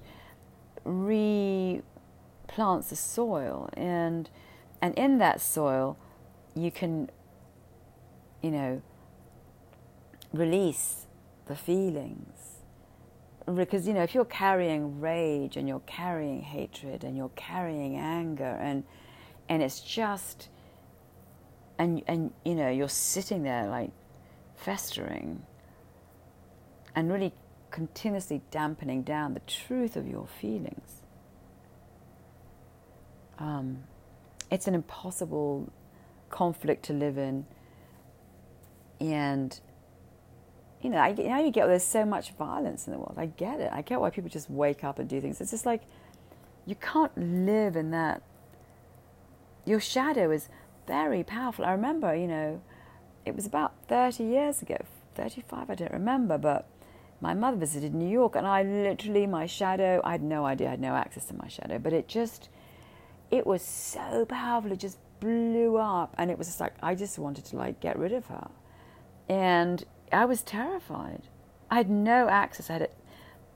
replants 0.86 1.81
the 2.89 2.95
soil. 2.95 3.69
And, 3.73 4.29
and 4.81 4.93
in 4.95 5.17
that 5.17 5.41
soil, 5.41 5.97
you 6.55 6.71
can, 6.71 7.10
you 8.41 8.51
know, 8.51 8.81
release 10.31 11.07
the 11.47 11.55
feelings. 11.55 12.57
Because, 13.45 13.88
you 13.88 13.93
know, 13.93 14.03
if 14.03 14.13
you're 14.13 14.25
carrying 14.25 14.99
rage 14.99 15.55
and 15.55 15.67
you're 15.67 15.79
carrying 15.81 16.41
hatred 16.41 17.03
and 17.03 17.15
you're 17.15 17.31
carrying 17.36 17.95
anger 17.95 18.57
and, 18.62 18.83
and 19.47 19.63
it's 19.63 19.79
just, 19.79 20.49
and, 21.79 22.03
and, 22.07 22.33
you 22.43 22.55
know, 22.55 22.69
you're 22.69 22.89
sitting 22.89 23.43
there 23.43 23.67
like 23.67 23.91
festering 24.55 25.43
and 26.93 27.12
really 27.12 27.31
continuously 27.71 28.41
dampening 28.51 29.03
down 29.03 29.33
the 29.33 29.41
truth 29.41 29.95
of 29.95 30.07
your 30.07 30.27
feelings. 30.41 31.01
Um, 33.39 33.83
it's 34.51 34.67
an 34.67 34.75
impossible 34.75 35.71
conflict 36.29 36.83
to 36.86 36.93
live 36.93 37.17
in. 37.17 37.45
And 38.99 39.60
you 40.82 40.90
know, 40.90 40.98
I, 40.98 41.12
now 41.12 41.40
you 41.40 41.52
get 41.52 41.68
there's 41.68 41.84
so 41.84 42.06
much 42.06 42.32
violence 42.34 42.88
in 42.88 42.94
the 42.94 43.00
world. 43.00 43.16
I 43.18 43.28
get 43.28 43.60
it. 43.60 43.72
I 43.74 43.82
get 43.82 44.00
why 44.00 44.10
people 44.10 44.30
just 44.30 44.50
wake 44.50 44.84
up 44.84 45.00
and 45.00 45.10
do 45.10 45.20
things. 45.20 45.42
It's 45.42 45.52
just 45.52 45.66
like 45.66 45.82
you 46.66 46.76
can't 46.76 47.16
live 47.18 47.76
in 47.76 47.92
that. 47.92 48.22
Your 49.66 49.80
shadow 49.80 50.32
is 50.32 50.50
very 50.86 51.24
powerful. 51.24 51.66
I 51.66 51.72
remember, 51.72 52.16
you 52.16 52.28
know, 52.28 52.62
it 53.26 53.36
was 53.36 53.46
about 53.46 53.74
30 53.88 54.24
years 54.24 54.62
ago, 54.62 54.78
35, 55.16 55.70
I 55.70 55.76
don't 55.76 55.92
remember, 55.92 56.38
but 56.38 56.66
my 57.20 57.34
mother 57.34 57.58
visited 57.58 57.94
New 57.94 58.08
York 58.08 58.36
and 58.36 58.48
I 58.48 58.63
literally, 58.63 59.28
my 59.28 59.46
shadow, 59.46 60.00
I 60.04 60.12
had 60.13 60.22
no 60.22 60.46
idea, 60.46 60.68
I 60.68 60.72
had 60.72 60.80
no 60.80 60.96
access 60.96 61.26
to 61.26 61.34
my 61.34 61.48
shadow, 61.48 61.80
but 61.80 61.92
it 61.92 62.08
just, 62.08 62.50
it 63.32 63.46
was 63.46 63.62
so 63.62 64.26
powerful. 64.26 64.72
It 64.72 64.80
just 64.80 65.00
blew 65.20 65.78
up 65.78 66.16
and 66.18 66.32
it 66.32 66.38
was 66.38 66.48
just 66.48 66.60
like, 66.60 66.74
I 66.82 66.96
just 66.96 67.18
wanted 67.20 67.46
to 67.46 67.58
like 67.58 67.80
get 67.80 67.98
rid 67.98 68.13
of 68.13 68.28
her. 68.28 68.50
And 69.28 69.84
I 70.12 70.26
was 70.26 70.41
terrified. 70.41 71.24
I 71.70 71.76
had 71.76 71.89
no 71.89 72.30
access. 72.30 72.70
I 72.70 72.74
had 72.74 72.82
it 72.84 72.96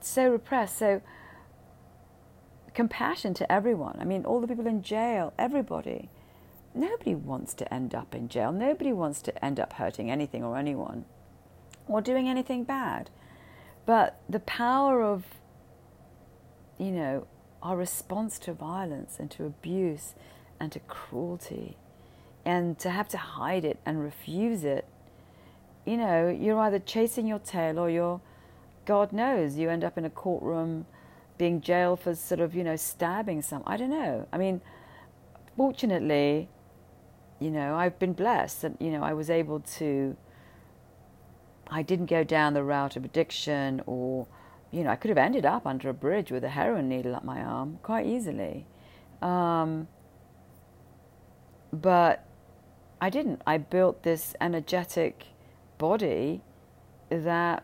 so 0.02 0.30
repressed. 0.30 0.78
So 0.78 1.02
compassion 2.74 3.34
to 3.36 3.52
everyone. 3.52 3.98
I 4.00 4.06
mean, 4.06 4.26
all 4.26 4.42
the 4.42 4.48
people 4.48 4.68
in 4.68 4.82
jail, 4.82 5.34
everybody. 5.38 6.10
Nobody 6.74 7.16
wants 7.16 7.54
to 7.56 7.74
end 7.74 7.94
up 7.94 8.16
in 8.16 8.30
jail. 8.30 8.52
Nobody 8.52 8.94
wants 8.94 9.22
to 9.24 9.46
end 9.46 9.60
up 9.60 9.74
hurting 9.74 10.10
anything 10.10 10.44
or 10.44 10.58
anyone 10.58 11.06
or 11.88 12.02
doing 12.02 12.30
anything 12.30 12.64
bad. 12.64 13.10
But 13.86 14.22
the 14.30 14.40
power 14.40 15.04
of, 15.04 15.26
you 16.78 16.92
know, 16.92 17.28
our 17.62 17.76
response 17.76 18.40
to 18.40 18.54
violence 18.54 19.18
and 19.20 19.30
to 19.32 19.46
abuse 19.46 20.16
and 20.60 20.72
to 20.72 20.80
cruelty 20.80 21.78
and 22.46 22.80
to 22.80 22.90
have 22.90 23.08
to 23.10 23.18
hide 23.18 23.66
it 23.66 23.80
and 23.86 24.02
refuse 24.02 24.64
it 24.64 24.86
you 25.86 25.98
know, 25.98 26.30
you're 26.30 26.60
either 26.60 26.80
chasing 26.80 27.28
your 27.28 27.40
tail 27.40 27.80
or 27.80 27.90
you're, 27.90 28.22
God 28.86 29.12
knows, 29.12 29.58
you 29.58 29.70
end 29.70 29.84
up 29.84 29.98
in 29.98 30.06
a 30.06 30.10
courtroom 30.10 30.86
being 31.38 31.62
jailed 31.62 32.00
for 32.00 32.14
sort 32.14 32.40
of, 32.40 32.54
you 32.54 32.64
know, 32.64 32.76
stabbing 32.76 33.42
some. 33.42 33.64
I 33.66 33.78
don't 33.78 33.90
know. 33.90 34.28
I 34.32 34.38
mean, 34.38 34.62
fortunately, 35.58 36.50
you 37.40 37.50
know, 37.50 37.76
I've 37.76 37.98
been 37.98 38.14
blessed 38.14 38.62
that, 38.62 38.80
you 38.80 38.92
know, 38.92 39.04
I 39.04 39.14
was 39.14 39.30
able 39.30 39.60
to, 39.78 40.16
I 41.68 41.82
didn't 41.82 42.06
go 42.06 42.24
down 42.24 42.54
the 42.54 42.64
route 42.64 42.96
of 42.96 43.04
addiction 43.04 43.82
or, 43.88 44.28
you 44.70 44.84
know, 44.84 44.92
I 44.92 44.96
could 44.96 45.10
have 45.10 45.18
ended 45.18 45.46
up 45.46 45.66
under 45.66 45.90
a 45.90 45.94
bridge 45.94 46.32
with 46.32 46.44
a 46.44 46.50
heroin 46.50 46.88
needle 46.88 47.16
up 47.16 47.24
my 47.24 47.42
arm 47.42 47.80
quite 47.82 48.06
easily. 48.06 48.66
Um, 49.22 49.88
but 51.74 52.26
I 53.00 53.10
didn't. 53.10 53.42
I 53.48 53.58
built 53.58 54.04
this 54.04 54.36
energetic 54.40 55.26
body 55.82 56.42
that 57.10 57.64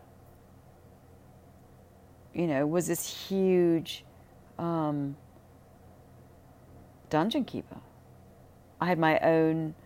you 2.34 2.48
know 2.48 2.66
was 2.66 2.88
this 2.88 3.28
huge 3.28 4.04
um, 4.58 5.16
dungeon 7.10 7.44
keeper. 7.44 7.78
I 8.80 8.86
had 8.86 8.98
my 8.98 9.20
own 9.20 9.76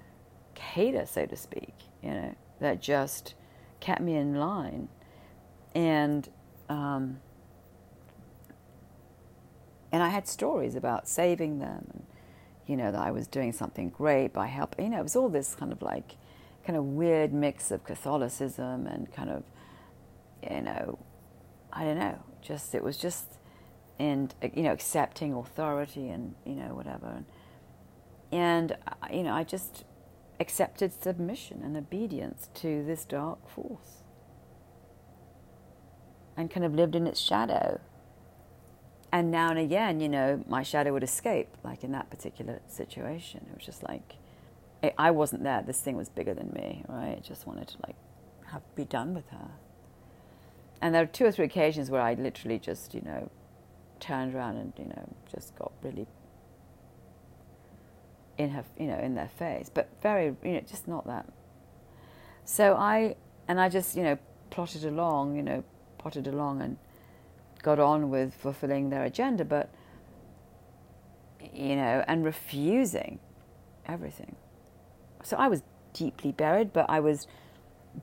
cater, 0.54 1.04
so 1.04 1.26
to 1.26 1.36
speak, 1.36 1.74
you 2.02 2.10
know, 2.10 2.34
that 2.60 2.80
just 2.80 3.34
kept 3.80 4.00
me 4.00 4.16
in 4.16 4.34
line. 4.36 4.88
And 5.74 6.26
um, 6.70 7.20
and 9.92 10.02
I 10.02 10.08
had 10.08 10.26
stories 10.26 10.74
about 10.74 11.06
saving 11.06 11.58
them, 11.58 11.86
and 11.92 12.06
you 12.66 12.78
know 12.78 12.90
that 12.92 13.00
I 13.00 13.10
was 13.10 13.26
doing 13.26 13.52
something 13.52 13.90
great 13.90 14.32
by 14.32 14.46
helping. 14.46 14.86
You 14.86 14.90
know, 14.92 15.00
it 15.00 15.02
was 15.02 15.16
all 15.16 15.28
this 15.28 15.54
kind 15.54 15.70
of 15.70 15.82
like, 15.82 16.16
kind 16.64 16.76
of 16.76 16.84
weird 16.84 17.32
mix 17.32 17.70
of 17.70 17.84
Catholicism 17.84 18.86
and 18.86 19.12
kind 19.12 19.30
of, 19.30 19.42
you 20.48 20.62
know, 20.62 20.98
I 21.72 21.84
don't 21.84 21.98
know, 21.98 22.18
just 22.40 22.74
it 22.74 22.82
was 22.82 22.96
just, 22.96 23.38
and 23.98 24.34
you 24.54 24.62
know, 24.62 24.72
accepting 24.72 25.32
authority 25.34 26.08
and 26.08 26.34
you 26.44 26.54
know 26.54 26.74
whatever, 26.74 27.06
and, 27.06 27.26
and 28.32 28.72
uh, 28.86 29.06
you 29.12 29.22
know 29.22 29.32
I 29.32 29.44
just 29.44 29.84
accepted 30.40 30.92
submission 30.92 31.62
and 31.62 31.76
obedience 31.76 32.48
to 32.54 32.84
this 32.84 33.04
dark 33.04 33.48
force 33.48 34.02
and 36.36 36.50
kind 36.50 36.64
of 36.64 36.74
lived 36.74 36.94
in 36.94 37.06
its 37.06 37.20
shadow. 37.20 37.80
And 39.12 39.30
now 39.30 39.50
and 39.50 39.58
again, 39.58 40.00
you 40.00 40.08
know, 40.08 40.42
my 40.48 40.62
shadow 40.62 40.92
would 40.94 41.02
escape, 41.02 41.48
like 41.62 41.84
in 41.84 41.92
that 41.92 42.10
particular 42.10 42.60
situation. 42.66 43.46
It 43.50 43.56
was 43.56 43.66
just 43.66 43.82
like, 43.82 44.14
I 44.98 45.10
wasn't 45.12 45.44
there. 45.44 45.62
This 45.62 45.80
thing 45.80 45.96
was 45.96 46.08
bigger 46.08 46.34
than 46.34 46.52
me, 46.52 46.84
right? 46.88 47.16
I 47.18 47.20
just 47.20 47.46
wanted 47.46 47.68
to 47.68 47.76
like 47.86 47.96
have 48.46 48.62
be 48.74 48.84
done 48.84 49.14
with 49.14 49.28
her. 49.30 49.50
And 50.80 50.94
there 50.94 51.02
were 51.02 51.06
two 51.06 51.24
or 51.24 51.30
three 51.30 51.44
occasions 51.44 51.90
where 51.90 52.02
I 52.02 52.14
literally 52.14 52.58
just, 52.58 52.92
you 52.92 53.02
know, 53.02 53.30
turned 54.00 54.34
around 54.34 54.56
and, 54.56 54.72
you 54.76 54.86
know, 54.86 55.08
just 55.32 55.54
got 55.56 55.72
really 55.82 56.08
in 58.36 58.50
her, 58.50 58.64
you 58.76 58.86
know, 58.88 58.98
in 58.98 59.14
their 59.14 59.28
face, 59.28 59.70
but 59.72 59.88
very, 60.02 60.34
you 60.42 60.54
know, 60.54 60.60
just 60.60 60.88
not 60.88 61.06
that. 61.06 61.26
So 62.44 62.74
I, 62.74 63.14
and 63.46 63.60
I 63.60 63.68
just, 63.68 63.96
you 63.96 64.02
know, 64.02 64.18
plotted 64.50 64.84
along, 64.84 65.36
you 65.36 65.42
know, 65.42 65.62
potted 65.98 66.26
along 66.26 66.62
and 66.62 66.76
got 67.62 67.78
on 67.78 68.10
with 68.10 68.34
fulfilling 68.34 68.90
their 68.90 69.04
agenda, 69.04 69.44
but, 69.44 69.70
you 71.54 71.76
know, 71.76 72.04
and 72.08 72.24
refusing 72.24 73.20
everything. 73.86 74.34
So 75.22 75.36
I 75.36 75.48
was 75.48 75.62
deeply 75.92 76.32
buried, 76.32 76.72
but 76.72 76.86
I 76.88 77.00
was 77.00 77.26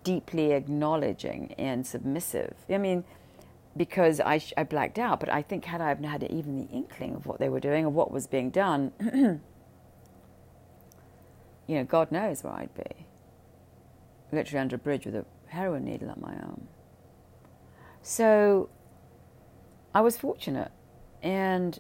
deeply 0.04 0.52
acknowledging 0.52 1.54
and 1.58 1.86
submissive. 1.86 2.54
I 2.70 2.78
mean, 2.78 3.04
because 3.76 4.20
I, 4.20 4.42
I 4.58 4.64
blacked 4.64 5.00
out, 5.00 5.20
but 5.20 5.30
I 5.30 5.42
think 5.42 5.66
had 5.66 5.82
I 5.82 5.96
had 5.96 6.24
even 6.24 6.58
the 6.58 6.72
inkling 6.72 7.16
of 7.16 7.26
what 7.26 7.40
they 7.40 7.50
were 7.50 7.60
doing 7.60 7.86
or 7.86 7.90
what 7.90 8.12
was 8.12 8.28
being 8.28 8.50
done, 8.50 8.92
you 11.68 11.76
know, 11.76 11.84
God 11.84 12.12
knows 12.12 12.44
where 12.44 12.54
I'd 12.54 12.74
be. 12.76 13.06
Literally 14.32 14.60
under 14.60 14.76
a 14.76 14.80
bridge 14.80 15.06
with 15.06 15.16
a 15.16 15.26
heroin 15.48 15.86
needle 15.86 16.10
up 16.10 16.20
my 16.20 16.34
arm. 16.34 16.68
So 18.02 18.70
I 19.94 20.02
was 20.02 20.18
fortunate. 20.18 20.72
And 21.22 21.80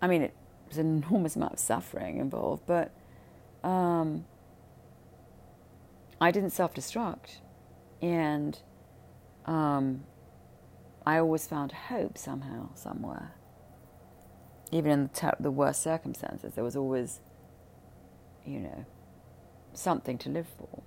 I 0.00 0.06
mean, 0.06 0.22
it 0.22 0.34
was 0.68 0.78
an 0.78 1.02
enormous 1.02 1.36
amount 1.36 1.54
of 1.54 1.58
suffering 1.58 2.18
involved, 2.18 2.62
but 2.66 2.92
um, 3.66 4.24
I 6.20 6.30
didn't 6.30 6.50
self 6.50 6.74
destruct. 6.74 7.38
And 8.00 8.58
um, 9.46 10.04
I 11.04 11.18
always 11.18 11.46
found 11.46 11.72
hope 11.72 12.18
somehow, 12.18 12.74
somewhere. 12.74 13.32
Even 14.72 14.90
in 14.90 15.02
the, 15.04 15.08
ter- 15.08 15.36
the 15.38 15.50
worst 15.50 15.82
circumstances, 15.82 16.54
there 16.54 16.64
was 16.64 16.76
always, 16.76 17.20
you 18.44 18.60
know, 18.60 18.84
something 19.72 20.18
to 20.18 20.28
live 20.28 20.46
for. 20.58 20.82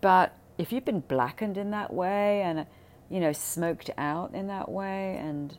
But 0.00 0.36
if 0.58 0.72
you've 0.72 0.84
been 0.84 1.00
blackened 1.00 1.56
in 1.56 1.70
that 1.70 1.92
way 1.92 2.42
and 2.42 2.66
you 3.10 3.18
know, 3.18 3.32
smoked 3.32 3.90
out 3.98 4.34
in 4.34 4.46
that 4.46 4.70
way, 4.70 5.16
and 5.20 5.58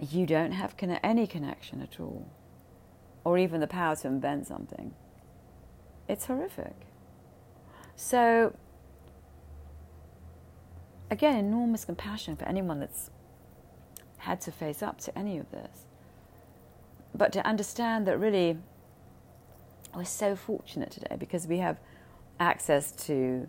you 0.00 0.26
don't 0.26 0.50
have 0.50 0.74
any 1.02 1.26
connection 1.26 1.80
at 1.80 2.00
all, 2.00 2.28
or 3.24 3.38
even 3.38 3.60
the 3.60 3.66
power 3.66 3.96
to 3.96 4.08
invent 4.08 4.46
something. 4.46 4.94
It's 6.08 6.26
horrific. 6.26 6.74
So, 7.96 8.54
again, 11.10 11.36
enormous 11.36 11.84
compassion 11.84 12.36
for 12.36 12.44
anyone 12.44 12.80
that's 12.80 13.10
had 14.18 14.40
to 14.42 14.52
face 14.52 14.82
up 14.82 15.00
to 15.02 15.18
any 15.18 15.38
of 15.38 15.50
this. 15.50 15.86
But 17.14 17.32
to 17.32 17.46
understand 17.46 18.06
that 18.06 18.18
really, 18.18 18.58
we're 19.94 20.04
so 20.04 20.36
fortunate 20.36 20.90
today 20.90 21.16
because 21.18 21.46
we 21.46 21.58
have 21.58 21.78
access 22.40 22.92
to 23.06 23.48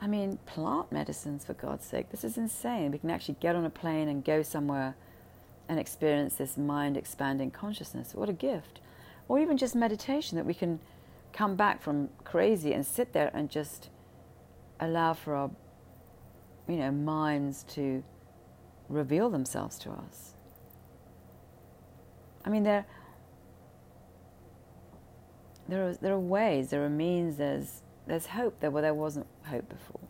I 0.00 0.06
mean, 0.06 0.38
plant 0.46 0.92
medicines, 0.92 1.44
for 1.44 1.54
God's 1.54 1.84
sake. 1.84 2.10
This 2.10 2.22
is 2.22 2.38
insane. 2.38 2.92
We 2.92 2.98
can 2.98 3.10
actually 3.10 3.36
get 3.40 3.56
on 3.56 3.64
a 3.64 3.70
plane 3.70 4.08
and 4.08 4.24
go 4.24 4.42
somewhere 4.42 4.94
and 5.68 5.78
experience 5.78 6.34
this 6.34 6.56
mind 6.56 6.96
expanding 6.96 7.50
consciousness. 7.50 8.14
What 8.14 8.28
a 8.28 8.32
gift. 8.32 8.80
Or 9.28 9.38
even 9.38 9.56
just 9.56 9.74
meditation 9.74 10.36
that 10.36 10.46
we 10.46 10.54
can 10.54 10.80
come 11.32 11.56
back 11.56 11.82
from 11.82 12.08
crazy 12.24 12.72
and 12.72 12.84
sit 12.84 13.12
there 13.12 13.30
and 13.34 13.50
just 13.50 13.90
allow 14.80 15.12
for 15.12 15.34
our, 15.34 15.50
you 16.66 16.76
know, 16.76 16.90
minds 16.90 17.64
to 17.74 18.02
reveal 18.88 19.28
themselves 19.28 19.78
to 19.80 19.90
us. 19.90 20.34
I 22.44 22.50
mean, 22.50 22.62
there, 22.62 22.86
there 25.68 25.88
are, 25.88 25.94
there 25.94 26.14
are 26.14 26.18
ways, 26.18 26.70
there 26.70 26.84
are 26.84 26.88
means, 26.90 27.36
there's 27.36 27.82
there's 28.08 28.26
hope 28.26 28.58
there 28.60 28.70
where 28.70 28.82
there 28.82 28.94
wasn't 28.94 29.26
hope 29.44 29.68
before. 29.68 30.00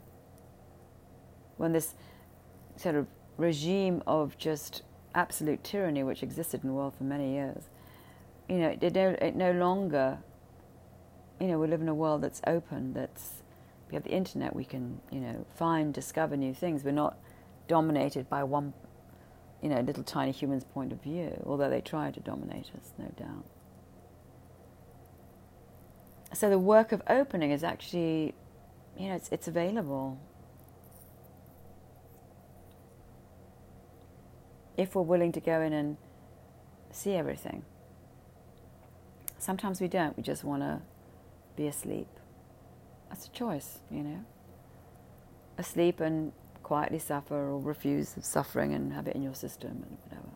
When 1.56 1.72
this 1.72 1.94
sort 2.76 2.94
of 2.94 3.08
regime 3.36 4.02
of 4.06 4.38
just 4.38 4.82
absolute 5.18 5.62
tyranny, 5.64 6.02
which 6.02 6.22
existed 6.22 6.62
in 6.62 6.68
the 6.68 6.74
world 6.74 6.94
for 6.96 7.04
many 7.04 7.32
years, 7.32 7.64
you 8.48 8.58
know, 8.58 8.76
it 8.80 8.94
no, 8.94 9.08
it 9.20 9.36
no 9.36 9.52
longer, 9.52 10.18
you 11.40 11.46
know, 11.48 11.58
we 11.58 11.66
live 11.66 11.80
in 11.80 11.88
a 11.88 11.94
world 11.94 12.22
that's 12.22 12.40
open, 12.46 12.94
that's, 12.94 13.42
we 13.90 13.94
have 13.94 14.04
the 14.04 14.10
internet, 14.10 14.54
we 14.54 14.64
can, 14.64 15.00
you 15.10 15.20
know, 15.20 15.46
find, 15.54 15.92
discover 15.92 16.36
new 16.36 16.54
things. 16.54 16.84
We're 16.84 16.92
not 16.92 17.16
dominated 17.66 18.28
by 18.28 18.44
one, 18.44 18.72
you 19.62 19.68
know, 19.68 19.80
little 19.80 20.04
tiny 20.04 20.32
human's 20.32 20.64
point 20.64 20.92
of 20.92 21.02
view, 21.02 21.42
although 21.46 21.70
they 21.70 21.80
try 21.80 22.10
to 22.10 22.20
dominate 22.20 22.70
us, 22.74 22.92
no 22.98 23.12
doubt 23.16 23.44
so 26.32 26.50
the 26.50 26.58
work 26.58 26.92
of 26.92 27.02
opening 27.08 27.50
is 27.50 27.64
actually, 27.64 28.34
you 28.98 29.08
know, 29.08 29.14
it's, 29.14 29.28
it's 29.30 29.48
available. 29.48 30.18
If 34.78 34.94
we're 34.94 35.02
willing 35.02 35.32
to 35.32 35.40
go 35.40 35.60
in 35.60 35.74
and 35.74 35.98
see 36.90 37.12
everything. 37.12 37.64
Sometimes 39.36 39.80
we 39.80 39.88
don't, 39.88 40.16
we 40.16 40.22
just 40.22 40.44
want 40.44 40.62
to 40.62 40.80
be 41.56 41.66
asleep. 41.66 42.08
That's 43.10 43.26
a 43.26 43.30
choice, 43.30 43.80
you 43.90 44.02
know. 44.02 44.24
Asleep 45.58 46.00
and 46.00 46.32
quietly 46.62 46.98
suffer 46.98 47.34
or 47.34 47.58
refuse 47.58 48.14
suffering 48.20 48.72
and 48.72 48.92
have 48.92 49.06
it 49.08 49.16
in 49.16 49.22
your 49.22 49.34
system 49.34 49.70
and 49.70 49.98
whatever. 50.04 50.28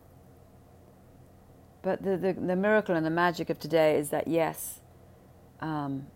But 1.82 2.02
the, 2.02 2.16
the, 2.16 2.32
the 2.32 2.56
miracle 2.56 2.94
and 2.94 3.04
the 3.04 3.10
magic 3.10 3.50
of 3.50 3.58
today 3.58 3.96
is 3.96 4.10
that, 4.10 4.28
yes, 4.28 4.80
um, 5.60 6.06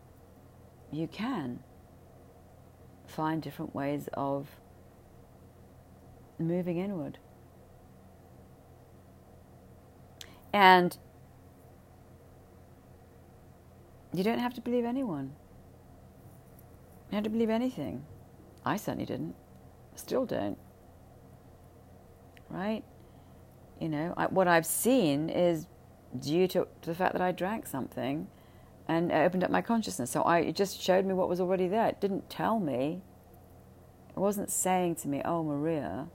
you 0.93 1.07
can 1.07 1.61
find 3.07 3.43
different 3.43 3.75
ways 3.75 4.09
of 4.15 4.49
moving 6.39 6.79
inward. 6.79 7.19
And 10.57 10.97
you 14.15 14.25
don't 14.25 14.39
have 14.39 14.55
to 14.55 14.63
believe 14.63 14.87
anyone. 14.87 15.35
You 17.05 17.11
don't 17.11 17.19
have 17.19 17.25
to 17.25 17.31
believe 17.31 17.51
anything. 17.51 18.07
I 18.65 18.79
certainly 18.79 19.05
didn't. 19.05 19.35
Still 19.97 20.25
don't. 20.25 20.57
Right? 22.49 22.85
You 23.79 23.91
know, 23.91 24.15
I, 24.17 24.29
what 24.29 24.49
I've 24.49 24.65
seen 24.65 25.29
is 25.29 25.67
due 26.19 26.49
to, 26.49 26.67
to 26.81 26.89
the 26.89 26.95
fact 26.95 27.13
that 27.13 27.21
I 27.21 27.33
drank 27.33 27.67
something 27.67 28.27
and 28.89 29.13
it 29.13 29.15
opened 29.15 29.45
up 29.45 29.51
my 29.51 29.61
consciousness. 29.61 30.11
So 30.11 30.23
I, 30.23 30.39
it 30.39 30.57
just 30.57 30.81
showed 30.81 31.05
me 31.05 31.13
what 31.13 31.29
was 31.29 31.39
already 31.39 31.69
there. 31.69 31.87
It 31.89 32.01
didn't 32.01 32.31
tell 32.31 32.59
me. 32.61 33.03
It 34.09 34.19
wasn't 34.19 34.51
saying 34.51 34.95
to 34.97 35.09
me, 35.09 35.21
"Oh, 35.23 35.45
Maria." 35.45 36.07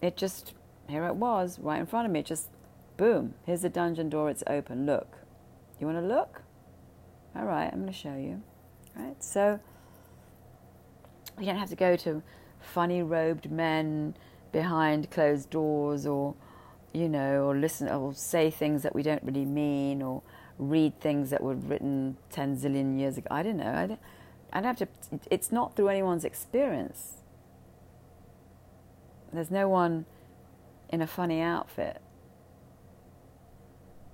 It 0.00 0.16
just 0.16 0.54
here 0.88 1.04
it 1.04 1.16
was 1.16 1.58
right 1.58 1.78
in 1.78 1.84
front 1.84 2.06
of 2.06 2.12
me. 2.12 2.20
It 2.20 2.26
just 2.26 2.48
boom. 2.98 3.34
Here's 3.46 3.62
the 3.62 3.70
dungeon 3.70 4.10
door. 4.10 4.28
It's 4.28 4.44
open. 4.46 4.84
Look. 4.84 5.16
You 5.80 5.86
want 5.86 5.98
to 5.98 6.06
look? 6.06 6.42
All 7.34 7.46
right. 7.46 7.70
I'm 7.72 7.80
going 7.80 7.86
to 7.86 7.98
show 7.98 8.14
you. 8.14 8.42
All 8.98 9.06
right. 9.06 9.24
So 9.24 9.58
you 11.38 11.46
don't 11.46 11.56
have 11.56 11.70
to 11.70 11.76
go 11.76 11.96
to 11.96 12.22
funny 12.60 13.02
robed 13.02 13.50
men 13.50 14.14
behind 14.52 15.10
closed 15.10 15.48
doors 15.48 16.06
or 16.06 16.34
you 16.92 17.08
know, 17.08 17.44
or 17.44 17.56
listen 17.56 17.88
or 17.88 18.14
say 18.14 18.50
things 18.50 18.82
that 18.82 18.94
we 18.94 19.02
don't 19.02 19.22
really 19.22 19.44
mean, 19.44 20.02
or 20.02 20.22
read 20.58 20.98
things 21.00 21.30
that 21.30 21.42
were 21.42 21.54
written 21.54 22.16
10 22.30 22.56
zillion 22.56 22.98
years 22.98 23.18
ago. 23.18 23.28
I 23.30 23.42
don't 23.42 23.58
know. 23.58 23.72
I 23.72 23.86
don't, 23.86 24.00
I'd 24.52 24.64
have 24.64 24.76
to, 24.78 24.88
it's 25.30 25.52
not 25.52 25.76
through 25.76 25.88
anyone's 25.88 26.24
experience. 26.24 27.14
There's 29.32 29.50
no 29.50 29.68
one 29.68 30.06
in 30.88 31.02
a 31.02 31.06
funny 31.06 31.40
outfit. 31.40 32.00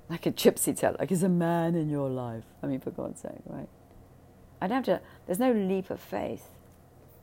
Like 0.09 0.27
a 0.27 0.33
gypsy 0.33 0.77
tale, 0.79 0.97
like, 0.99 1.11
is 1.11 1.23
a 1.23 1.29
man 1.29 1.75
in 1.75 1.89
your 1.89 2.11
life? 2.11 2.45
I 2.63 2.67
mean, 2.67 2.81
for 2.81 2.91
God's 2.91 3.21
sake, 3.21 3.41
right? 3.47 3.69
I 4.61 4.67
don't 4.67 4.87
have 4.87 4.99
to, 4.99 5.05
there's 5.27 5.39
no 5.39 5.53
leap 5.53 5.91
of 5.91 6.01
faith 6.01 6.49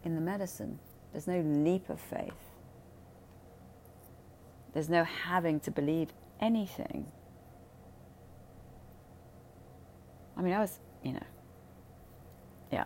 in 0.03 0.15
the 0.15 0.21
medicine. 0.21 0.79
There's 1.11 1.27
no 1.27 1.41
leap 1.41 1.89
of 1.89 1.99
faith. 1.99 2.33
There's 4.73 4.89
no 4.89 5.03
having 5.03 5.59
to 5.61 5.71
believe 5.71 6.13
anything. 6.39 7.05
I 10.37 10.41
mean, 10.41 10.53
I 10.53 10.59
was, 10.59 10.79
you 11.03 11.13
know, 11.13 11.23
yeah. 12.71 12.85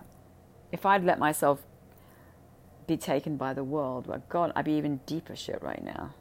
If 0.71 0.85
I'd 0.85 1.03
let 1.03 1.19
myself 1.19 1.61
be 2.87 2.97
taken 2.97 3.37
by 3.37 3.53
the 3.53 3.63
world, 3.63 4.07
well, 4.07 4.21
God, 4.29 4.51
I'd 4.55 4.65
be 4.65 4.73
even 4.73 4.97
deeper 5.05 5.35
shit 5.35 5.61
right 5.61 5.83
now. 5.83 6.13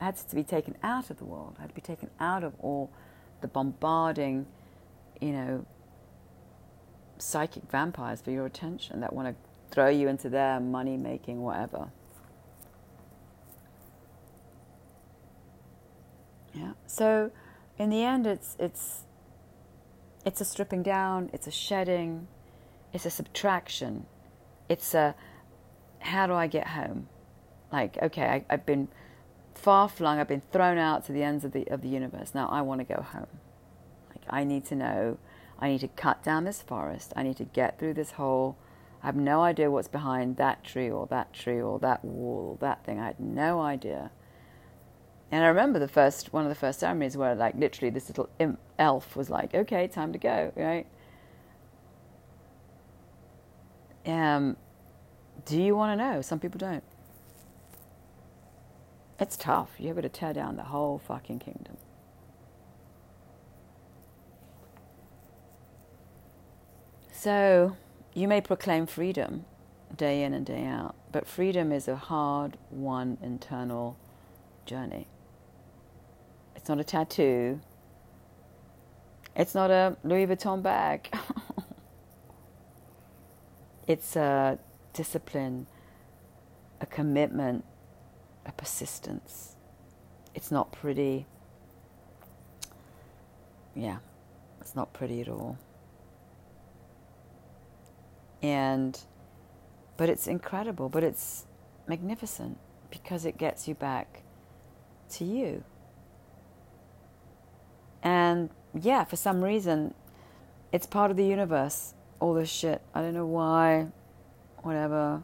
Had 0.00 0.16
to 0.16 0.34
be 0.34 0.44
taken 0.44 0.76
out 0.82 1.10
of 1.10 1.18
the 1.18 1.24
world. 1.24 1.56
Had 1.58 1.68
to 1.68 1.74
be 1.74 1.80
taken 1.80 2.10
out 2.20 2.44
of 2.44 2.54
all 2.58 2.90
the 3.40 3.48
bombarding, 3.48 4.46
you 5.20 5.32
know, 5.32 5.66
psychic 7.18 7.62
vampires 7.70 8.20
for 8.20 8.30
your 8.30 8.46
attention 8.46 9.00
that 9.00 9.12
want 9.12 9.28
to 9.28 9.34
throw 9.70 9.88
you 9.88 10.08
into 10.08 10.28
their 10.28 10.60
money 10.60 10.96
making 10.96 11.42
whatever. 11.42 11.90
Yeah. 16.52 16.72
So 16.86 17.30
in 17.78 17.90
the 17.90 18.02
end 18.02 18.26
it's 18.26 18.56
it's 18.58 19.04
it's 20.24 20.40
a 20.40 20.44
stripping 20.44 20.82
down, 20.82 21.28
it's 21.32 21.46
a 21.46 21.50
shedding, 21.50 22.28
it's 22.92 23.04
a 23.04 23.10
subtraction. 23.10 24.06
It's 24.68 24.94
a 24.94 25.14
how 25.98 26.26
do 26.26 26.34
I 26.34 26.46
get 26.46 26.68
home? 26.68 27.08
Like, 27.72 27.98
okay, 28.00 28.24
I, 28.24 28.44
I've 28.48 28.66
been 28.66 28.88
far 29.54 29.88
flung, 29.88 30.18
I've 30.18 30.28
been 30.28 30.42
thrown 30.52 30.78
out 30.78 31.04
to 31.06 31.12
the 31.12 31.22
ends 31.22 31.44
of 31.44 31.52
the 31.52 31.66
of 31.68 31.82
the 31.82 31.88
universe. 31.88 32.34
Now 32.34 32.48
I 32.48 32.62
want 32.62 32.80
to 32.80 32.94
go 32.94 33.02
home. 33.02 33.26
Like 34.10 34.24
I 34.28 34.44
need 34.44 34.64
to 34.66 34.74
know 34.74 35.18
I 35.58 35.68
need 35.68 35.80
to 35.80 35.88
cut 35.88 36.22
down 36.22 36.44
this 36.44 36.62
forest. 36.62 37.12
I 37.16 37.22
need 37.22 37.36
to 37.36 37.44
get 37.44 37.78
through 37.78 37.94
this 37.94 38.12
hole. 38.12 38.56
I 39.02 39.06
have 39.06 39.16
no 39.16 39.42
idea 39.42 39.70
what's 39.70 39.88
behind 39.88 40.36
that 40.36 40.64
tree 40.64 40.90
or 40.90 41.06
that 41.08 41.32
tree 41.32 41.60
or 41.60 41.78
that 41.80 42.04
wall 42.04 42.50
or 42.52 42.66
that 42.66 42.84
thing. 42.84 42.98
I 42.98 43.06
had 43.06 43.20
no 43.20 43.60
idea. 43.60 44.10
And 45.30 45.44
I 45.44 45.48
remember 45.48 45.78
the 45.78 45.88
first 45.88 46.32
one 46.32 46.44
of 46.44 46.48
the 46.48 46.54
first 46.54 46.80
ceremonies 46.80 47.16
where 47.16 47.34
like 47.34 47.54
literally 47.56 47.90
this 47.90 48.08
little 48.08 48.28
imp, 48.38 48.58
elf 48.78 49.16
was 49.16 49.30
like, 49.30 49.54
"Okay, 49.54 49.88
time 49.88 50.12
to 50.12 50.18
go," 50.18 50.52
right? 50.56 50.86
Um, 54.06 54.56
do 55.44 55.60
you 55.60 55.74
want 55.74 55.98
to 55.98 56.04
know? 56.04 56.20
Some 56.20 56.38
people 56.38 56.58
don't. 56.58 56.84
It's 59.24 59.38
tough. 59.38 59.70
You've 59.78 59.94
got 59.94 60.02
to 60.02 60.10
tear 60.10 60.34
down 60.34 60.56
the 60.56 60.64
whole 60.64 60.98
fucking 60.98 61.38
kingdom. 61.38 61.78
So, 67.10 67.74
you 68.12 68.28
may 68.28 68.42
proclaim 68.42 68.84
freedom 68.84 69.46
day 69.96 70.24
in 70.24 70.34
and 70.34 70.44
day 70.44 70.66
out, 70.66 70.94
but 71.10 71.26
freedom 71.26 71.72
is 71.72 71.88
a 71.88 71.96
hard 71.96 72.58
won 72.70 73.16
internal 73.22 73.96
journey. 74.66 75.06
It's 76.54 76.68
not 76.68 76.78
a 76.78 76.84
tattoo. 76.84 77.62
It's 79.34 79.54
not 79.54 79.70
a 79.70 79.96
Louis 80.04 80.26
Vuitton 80.26 80.62
bag. 80.62 81.08
it's 83.88 84.16
a 84.16 84.58
discipline, 84.92 85.66
a 86.82 86.84
commitment, 86.84 87.64
a 88.46 88.52
persistence. 88.52 89.56
It's 90.34 90.50
not 90.50 90.72
pretty. 90.72 91.26
Yeah, 93.74 93.98
it's 94.60 94.74
not 94.76 94.92
pretty 94.92 95.20
at 95.20 95.28
all 95.28 95.58
and 98.44 99.00
but 99.96 100.10
it's 100.10 100.26
incredible 100.26 100.90
but 100.90 101.02
it's 101.02 101.46
magnificent 101.86 102.58
because 102.90 103.24
it 103.24 103.38
gets 103.38 103.66
you 103.66 103.74
back 103.74 104.22
to 105.08 105.24
you 105.24 105.64
and 108.02 108.50
yeah 108.78 109.02
for 109.02 109.16
some 109.16 109.42
reason 109.42 109.94
it's 110.72 110.86
part 110.86 111.10
of 111.10 111.16
the 111.16 111.24
universe 111.24 111.94
all 112.20 112.34
this 112.34 112.50
shit 112.50 112.82
i 112.94 113.00
don't 113.00 113.14
know 113.14 113.24
why 113.24 113.86
whatever 114.58 115.22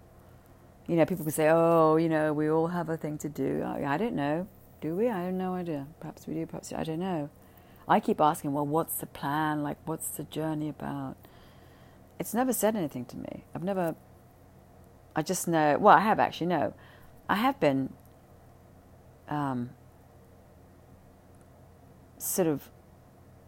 you 0.90 0.96
know 0.96 1.06
people 1.06 1.24
can 1.24 1.32
say 1.32 1.48
oh 1.50 1.96
you 1.96 2.08
know 2.08 2.32
we 2.32 2.50
all 2.50 2.66
have 2.66 2.88
a 2.88 2.96
thing 2.96 3.16
to 3.18 3.28
do 3.28 3.62
i, 3.62 3.94
I 3.94 3.96
don't 3.96 4.14
know 4.14 4.46
do 4.80 4.96
we 4.96 5.08
i 5.08 5.22
have 5.22 5.34
no 5.34 5.54
idea 5.54 5.86
perhaps 6.00 6.26
we 6.26 6.34
do 6.34 6.46
perhaps 6.46 6.72
i 6.72 6.82
don't 6.82 6.98
know 6.98 7.30
i 7.88 8.00
keep 8.00 8.20
asking 8.20 8.52
well 8.52 8.66
what's 8.66 8.96
the 8.96 9.06
plan 9.06 9.62
like 9.62 9.78
what's 9.84 10.08
the 10.08 10.24
journey 10.24 10.68
about 10.68 11.16
it's 12.20 12.34
never 12.34 12.52
said 12.52 12.76
anything 12.76 13.06
to 13.06 13.16
me. 13.16 13.44
I've 13.54 13.64
never, 13.64 13.96
I 15.16 15.22
just 15.22 15.48
know, 15.48 15.78
well, 15.78 15.96
I 15.96 16.00
have 16.00 16.20
actually, 16.20 16.48
no. 16.48 16.74
I 17.30 17.36
have 17.36 17.58
been 17.58 17.94
um, 19.30 19.70
sort 22.18 22.46
of, 22.46 22.68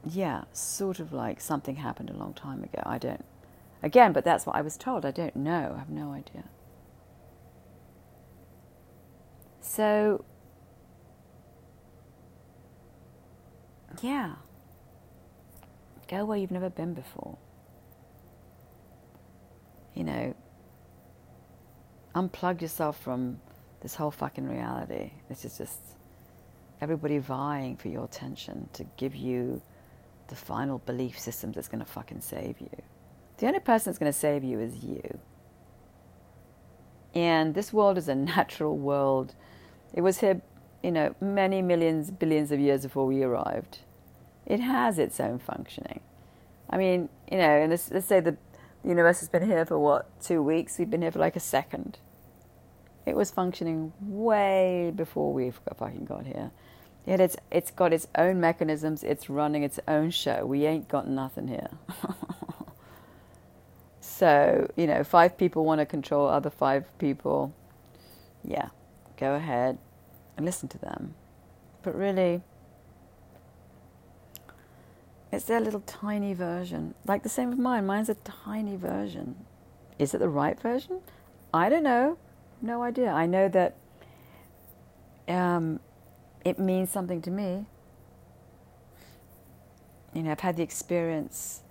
yeah, 0.08 0.44
sort 0.54 1.00
of 1.00 1.12
like 1.12 1.38
something 1.38 1.76
happened 1.76 2.08
a 2.08 2.14
long 2.14 2.32
time 2.32 2.64
ago. 2.64 2.82
I 2.86 2.96
don't, 2.96 3.26
again, 3.82 4.14
but 4.14 4.24
that's 4.24 4.46
what 4.46 4.56
I 4.56 4.62
was 4.62 4.78
told. 4.78 5.04
I 5.04 5.10
don't 5.10 5.36
know. 5.36 5.72
I 5.76 5.78
have 5.78 5.90
no 5.90 6.12
idea. 6.12 6.44
So, 9.72 10.24
yeah, 14.02 14.34
go 16.08 16.24
where 16.24 16.36
you've 16.36 16.50
never 16.50 16.68
been 16.68 16.94
before 16.94 17.38
you 19.94 20.04
know, 20.04 20.34
unplug 22.14 22.60
yourself 22.60 22.98
from 23.00 23.40
this 23.80 23.94
whole 23.94 24.10
fucking 24.10 24.48
reality. 24.48 25.12
This 25.28 25.44
is 25.44 25.58
just 25.58 25.78
everybody 26.80 27.18
vying 27.18 27.76
for 27.76 27.88
your 27.88 28.04
attention 28.04 28.68
to 28.74 28.84
give 28.96 29.14
you 29.14 29.60
the 30.28 30.36
final 30.36 30.78
belief 30.78 31.18
system 31.18 31.52
that's 31.52 31.68
going 31.68 31.84
to 31.84 31.90
fucking 31.90 32.20
save 32.20 32.60
you. 32.60 32.70
The 33.38 33.46
only 33.46 33.60
person 33.60 33.90
that's 33.90 33.98
going 33.98 34.12
to 34.12 34.18
save 34.18 34.44
you 34.44 34.60
is 34.60 34.82
you. 34.82 35.18
And 37.14 37.54
this 37.54 37.72
world 37.72 37.98
is 37.98 38.08
a 38.08 38.14
natural 38.36 38.76
world. 38.76 39.34
It 39.94 40.00
was 40.00 40.18
here, 40.18 40.40
you 40.82 40.90
know, 40.90 41.14
many 41.20 41.62
millions, 41.62 42.10
billions 42.10 42.50
of 42.52 42.60
years 42.60 42.82
before 42.82 43.06
we 43.06 43.22
arrived. 43.22 43.80
It 44.46 44.60
has 44.60 44.98
its 44.98 45.20
own 45.20 45.38
functioning. 45.38 46.00
I 46.68 46.76
mean, 46.78 47.08
you 47.30 47.38
know, 47.38 47.44
and 47.44 47.70
let's, 47.70 47.90
let's 47.90 48.06
say 48.06 48.20
the 48.20 48.36
universe 48.84 49.20
has 49.20 49.28
been 49.28 49.46
here 49.46 49.64
for 49.64 49.78
what, 49.78 50.20
two 50.20 50.42
weeks? 50.42 50.78
We've 50.78 50.90
been 50.90 51.02
here 51.02 51.12
for 51.12 51.18
like 51.18 51.36
a 51.36 51.40
second. 51.40 51.98
It 53.04 53.16
was 53.16 53.30
functioning 53.30 53.92
way 54.00 54.92
before 54.94 55.32
we 55.32 55.50
fucking 55.50 56.04
got 56.04 56.26
here. 56.26 56.50
Yet 57.06 57.20
it's 57.20 57.36
it's 57.50 57.70
got 57.72 57.92
its 57.92 58.06
own 58.14 58.40
mechanisms, 58.40 59.02
it's 59.02 59.28
running 59.28 59.64
its 59.64 59.80
own 59.88 60.10
show. 60.10 60.46
We 60.46 60.66
ain't 60.66 60.88
got 60.88 61.08
nothing 61.08 61.48
here. 61.48 61.68
so, 64.00 64.70
you 64.76 64.86
know, 64.86 65.02
five 65.02 65.36
people 65.36 65.64
want 65.64 65.80
to 65.80 65.86
control 65.86 66.28
other 66.28 66.50
five 66.50 66.96
people. 66.98 67.52
Yeah, 68.44 68.68
go 69.22 69.34
ahead 69.36 69.78
and 70.36 70.44
listen 70.44 70.68
to 70.68 70.78
them. 70.78 71.14
But 71.84 71.94
really, 71.94 72.42
it's 75.30 75.44
their 75.44 75.60
little 75.60 75.84
tiny 75.86 76.34
version. 76.34 76.94
Like 77.06 77.22
the 77.22 77.28
same 77.28 77.50
with 77.50 77.58
mine. 77.58 77.86
Mine's 77.86 78.08
a 78.08 78.16
tiny 78.16 78.74
version. 78.74 79.36
Is 79.96 80.12
it 80.12 80.18
the 80.18 80.28
right 80.28 80.58
version? 80.58 81.02
I 81.54 81.68
don't 81.68 81.84
know. 81.84 82.18
No 82.60 82.82
idea. 82.82 83.12
I 83.12 83.26
know 83.26 83.48
that 83.48 83.76
um, 85.28 85.78
it 86.44 86.58
means 86.58 86.90
something 86.90 87.22
to 87.22 87.30
me. 87.30 87.66
You 90.14 90.24
know, 90.24 90.32
I've 90.32 90.40
had 90.40 90.56
the 90.56 90.64
experience 90.64 91.62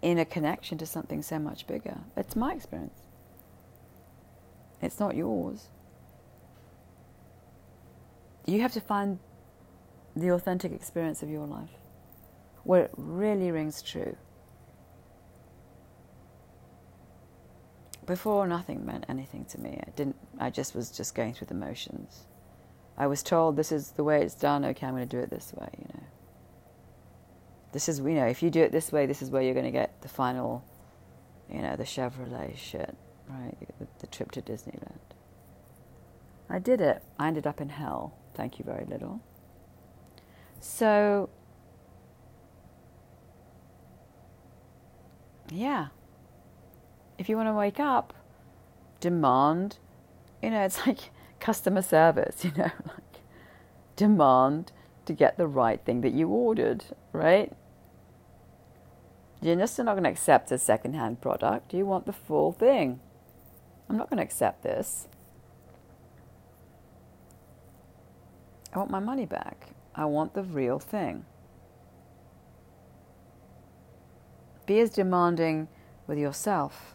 in 0.00 0.18
a 0.18 0.24
connection 0.24 0.78
to 0.78 0.86
something 0.86 1.20
so 1.20 1.38
much 1.38 1.66
bigger. 1.66 1.98
It's 2.16 2.34
my 2.36 2.54
experience. 2.54 3.05
It's 4.82 5.00
not 5.00 5.16
yours. 5.16 5.68
You 8.46 8.60
have 8.60 8.72
to 8.72 8.80
find 8.80 9.18
the 10.14 10.28
authentic 10.28 10.72
experience 10.72 11.22
of 11.22 11.28
your 11.28 11.46
life, 11.46 11.70
where 12.64 12.84
it 12.84 12.90
really 12.96 13.50
rings 13.50 13.82
true. 13.82 14.16
Before, 18.06 18.46
nothing 18.46 18.86
meant 18.86 19.04
anything 19.08 19.44
to 19.46 19.60
me. 19.60 19.80
I 19.84 19.90
didn't. 19.90 20.16
I 20.38 20.50
just 20.50 20.76
was 20.76 20.90
just 20.90 21.14
going 21.14 21.34
through 21.34 21.48
the 21.48 21.54
motions. 21.54 22.26
I 22.96 23.08
was 23.08 23.22
told 23.22 23.56
this 23.56 23.72
is 23.72 23.90
the 23.90 24.04
way 24.04 24.22
it's 24.22 24.34
done. 24.34 24.64
Okay, 24.64 24.86
I'm 24.86 24.94
going 24.94 25.06
to 25.06 25.16
do 25.16 25.20
it 25.20 25.28
this 25.28 25.52
way. 25.52 25.68
You 25.76 25.86
know, 25.92 26.04
this 27.72 27.88
is 27.88 27.98
you 27.98 28.14
know 28.14 28.26
if 28.26 28.42
you 28.42 28.50
do 28.50 28.62
it 28.62 28.70
this 28.70 28.92
way, 28.92 29.06
this 29.06 29.22
is 29.22 29.30
where 29.30 29.42
you're 29.42 29.54
going 29.54 29.66
to 29.66 29.72
get 29.72 30.00
the 30.02 30.08
final, 30.08 30.64
you 31.50 31.60
know, 31.60 31.74
the 31.74 31.84
Chevrolet 31.84 32.56
shit, 32.56 32.96
right? 33.28 33.56
The, 33.98 34.06
trip 34.06 34.30
to 34.32 34.42
Disneyland. 34.42 34.98
I 36.48 36.58
did 36.58 36.80
it. 36.80 37.02
I 37.18 37.28
ended 37.28 37.46
up 37.46 37.60
in 37.60 37.70
hell. 37.70 38.14
Thank 38.34 38.58
you 38.58 38.64
very 38.64 38.84
little. 38.84 39.20
So, 40.60 41.28
yeah. 45.50 45.88
If 47.18 47.28
you 47.28 47.36
want 47.36 47.48
to 47.48 47.54
wake 47.54 47.80
up, 47.80 48.14
demand, 49.00 49.78
you 50.42 50.50
know, 50.50 50.64
it's 50.64 50.86
like 50.86 51.10
customer 51.40 51.82
service, 51.82 52.44
you 52.44 52.52
know, 52.56 52.64
like 52.86 53.22
demand 53.96 54.72
to 55.06 55.12
get 55.12 55.36
the 55.36 55.46
right 55.46 55.80
thing 55.84 56.00
that 56.02 56.12
you 56.12 56.28
ordered, 56.28 56.84
right? 57.12 57.52
You're 59.40 59.56
just 59.56 59.78
not 59.78 59.92
going 59.92 60.04
to 60.04 60.10
accept 60.10 60.50
a 60.50 60.58
secondhand 60.58 61.20
product. 61.20 61.72
You 61.74 61.86
want 61.86 62.06
the 62.06 62.12
full 62.12 62.52
thing. 62.52 63.00
I'm 63.88 63.96
not 63.96 64.10
going 64.10 64.18
to 64.18 64.24
accept 64.24 64.62
this. 64.62 65.08
I 68.72 68.78
want 68.78 68.90
my 68.90 69.00
money 69.00 69.26
back. 69.26 69.68
I 69.94 70.04
want 70.04 70.34
the 70.34 70.42
real 70.42 70.78
thing. 70.78 71.24
Be 74.66 74.80
as 74.80 74.90
demanding 74.90 75.68
with 76.06 76.18
yourself 76.18 76.94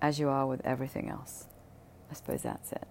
as 0.00 0.18
you 0.18 0.28
are 0.28 0.46
with 0.46 0.60
everything 0.64 1.08
else. 1.08 1.46
I 2.10 2.14
suppose 2.14 2.42
that's 2.42 2.72
it. 2.72 2.86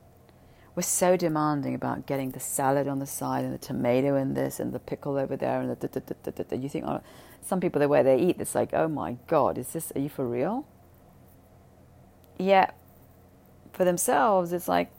We're 0.76 0.84
so 0.84 1.18
demanding 1.18 1.74
about 1.74 2.06
getting 2.06 2.32
the 2.32 2.40
salad 2.40 2.88
on 2.88 3.00
the 3.00 3.08
side 3.08 3.44
and 3.44 3.52
the 3.52 3.58
tomato 3.58 4.16
in 4.16 4.36
this 4.36 4.60
and 4.60 4.74
the 4.74 4.80
pickle 4.80 5.18
over 5.18 5.36
there 5.36 5.60
and 5.60 5.72
the 5.72 5.88
da, 5.88 6.00
da, 6.24 6.44
da, 6.44 6.56
you 6.56 6.70
think 6.70 6.86
oh, 6.86 7.02
some 7.42 7.60
people 7.60 7.80
the 7.80 7.88
way 7.88 8.04
they 8.04 8.20
eat 8.20 8.36
it's 8.40 8.54
like 8.54 8.70
oh 8.74 8.88
my 8.88 9.18
god 9.26 9.58
is 9.58 9.74
this 9.74 9.92
are 9.96 10.00
you 10.00 10.10
for 10.10 10.28
real? 10.28 10.68
Yeah, 12.38 12.70
for 13.78 13.86
themselves 13.86 14.52
it's 14.54 14.68
like 14.68 14.92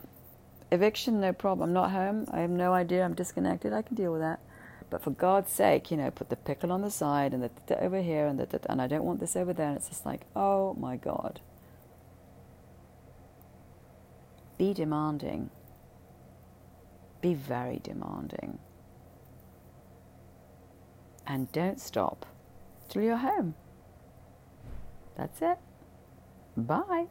eviction 0.70 1.20
no 1.20 1.32
problem. 1.32 1.70
I'm 1.70 1.74
not 1.74 1.90
home. 1.90 2.26
I 2.30 2.40
have 2.40 2.50
no 2.50 2.72
idea. 2.72 3.04
I'm 3.04 3.14
disconnected. 3.14 3.72
I 3.72 3.82
can 3.82 3.96
deal 3.96 4.12
with 4.12 4.20
that. 4.20 4.38
But 4.88 5.02
for 5.02 5.10
God's 5.10 5.52
sake, 5.52 5.90
you 5.90 5.96
know, 5.96 6.10
put 6.10 6.30
the 6.30 6.36
pickle 6.36 6.70
on 6.70 6.80
the 6.80 6.90
side 6.90 7.34
and 7.34 7.42
the 7.42 7.82
over 7.82 8.00
here 8.00 8.26
and 8.26 8.38
the 8.38 8.60
and 8.70 8.80
I 8.80 8.86
don't 8.86 9.04
want 9.04 9.18
this 9.18 9.34
over 9.34 9.52
there. 9.52 9.66
And 9.66 9.76
it's 9.76 9.88
just 9.88 10.06
like 10.06 10.22
oh 10.36 10.74
my 10.78 10.96
god. 10.96 11.40
Be 14.56 14.72
demanding. 14.72 15.50
Be 17.20 17.34
very 17.34 17.80
demanding. 17.82 18.60
And 21.26 21.50
don't 21.50 21.80
stop 21.80 22.26
till 22.88 23.02
you're 23.02 23.16
home. 23.16 23.54
That's 25.16 25.42
it. 25.42 25.58
Bye. 26.56 27.06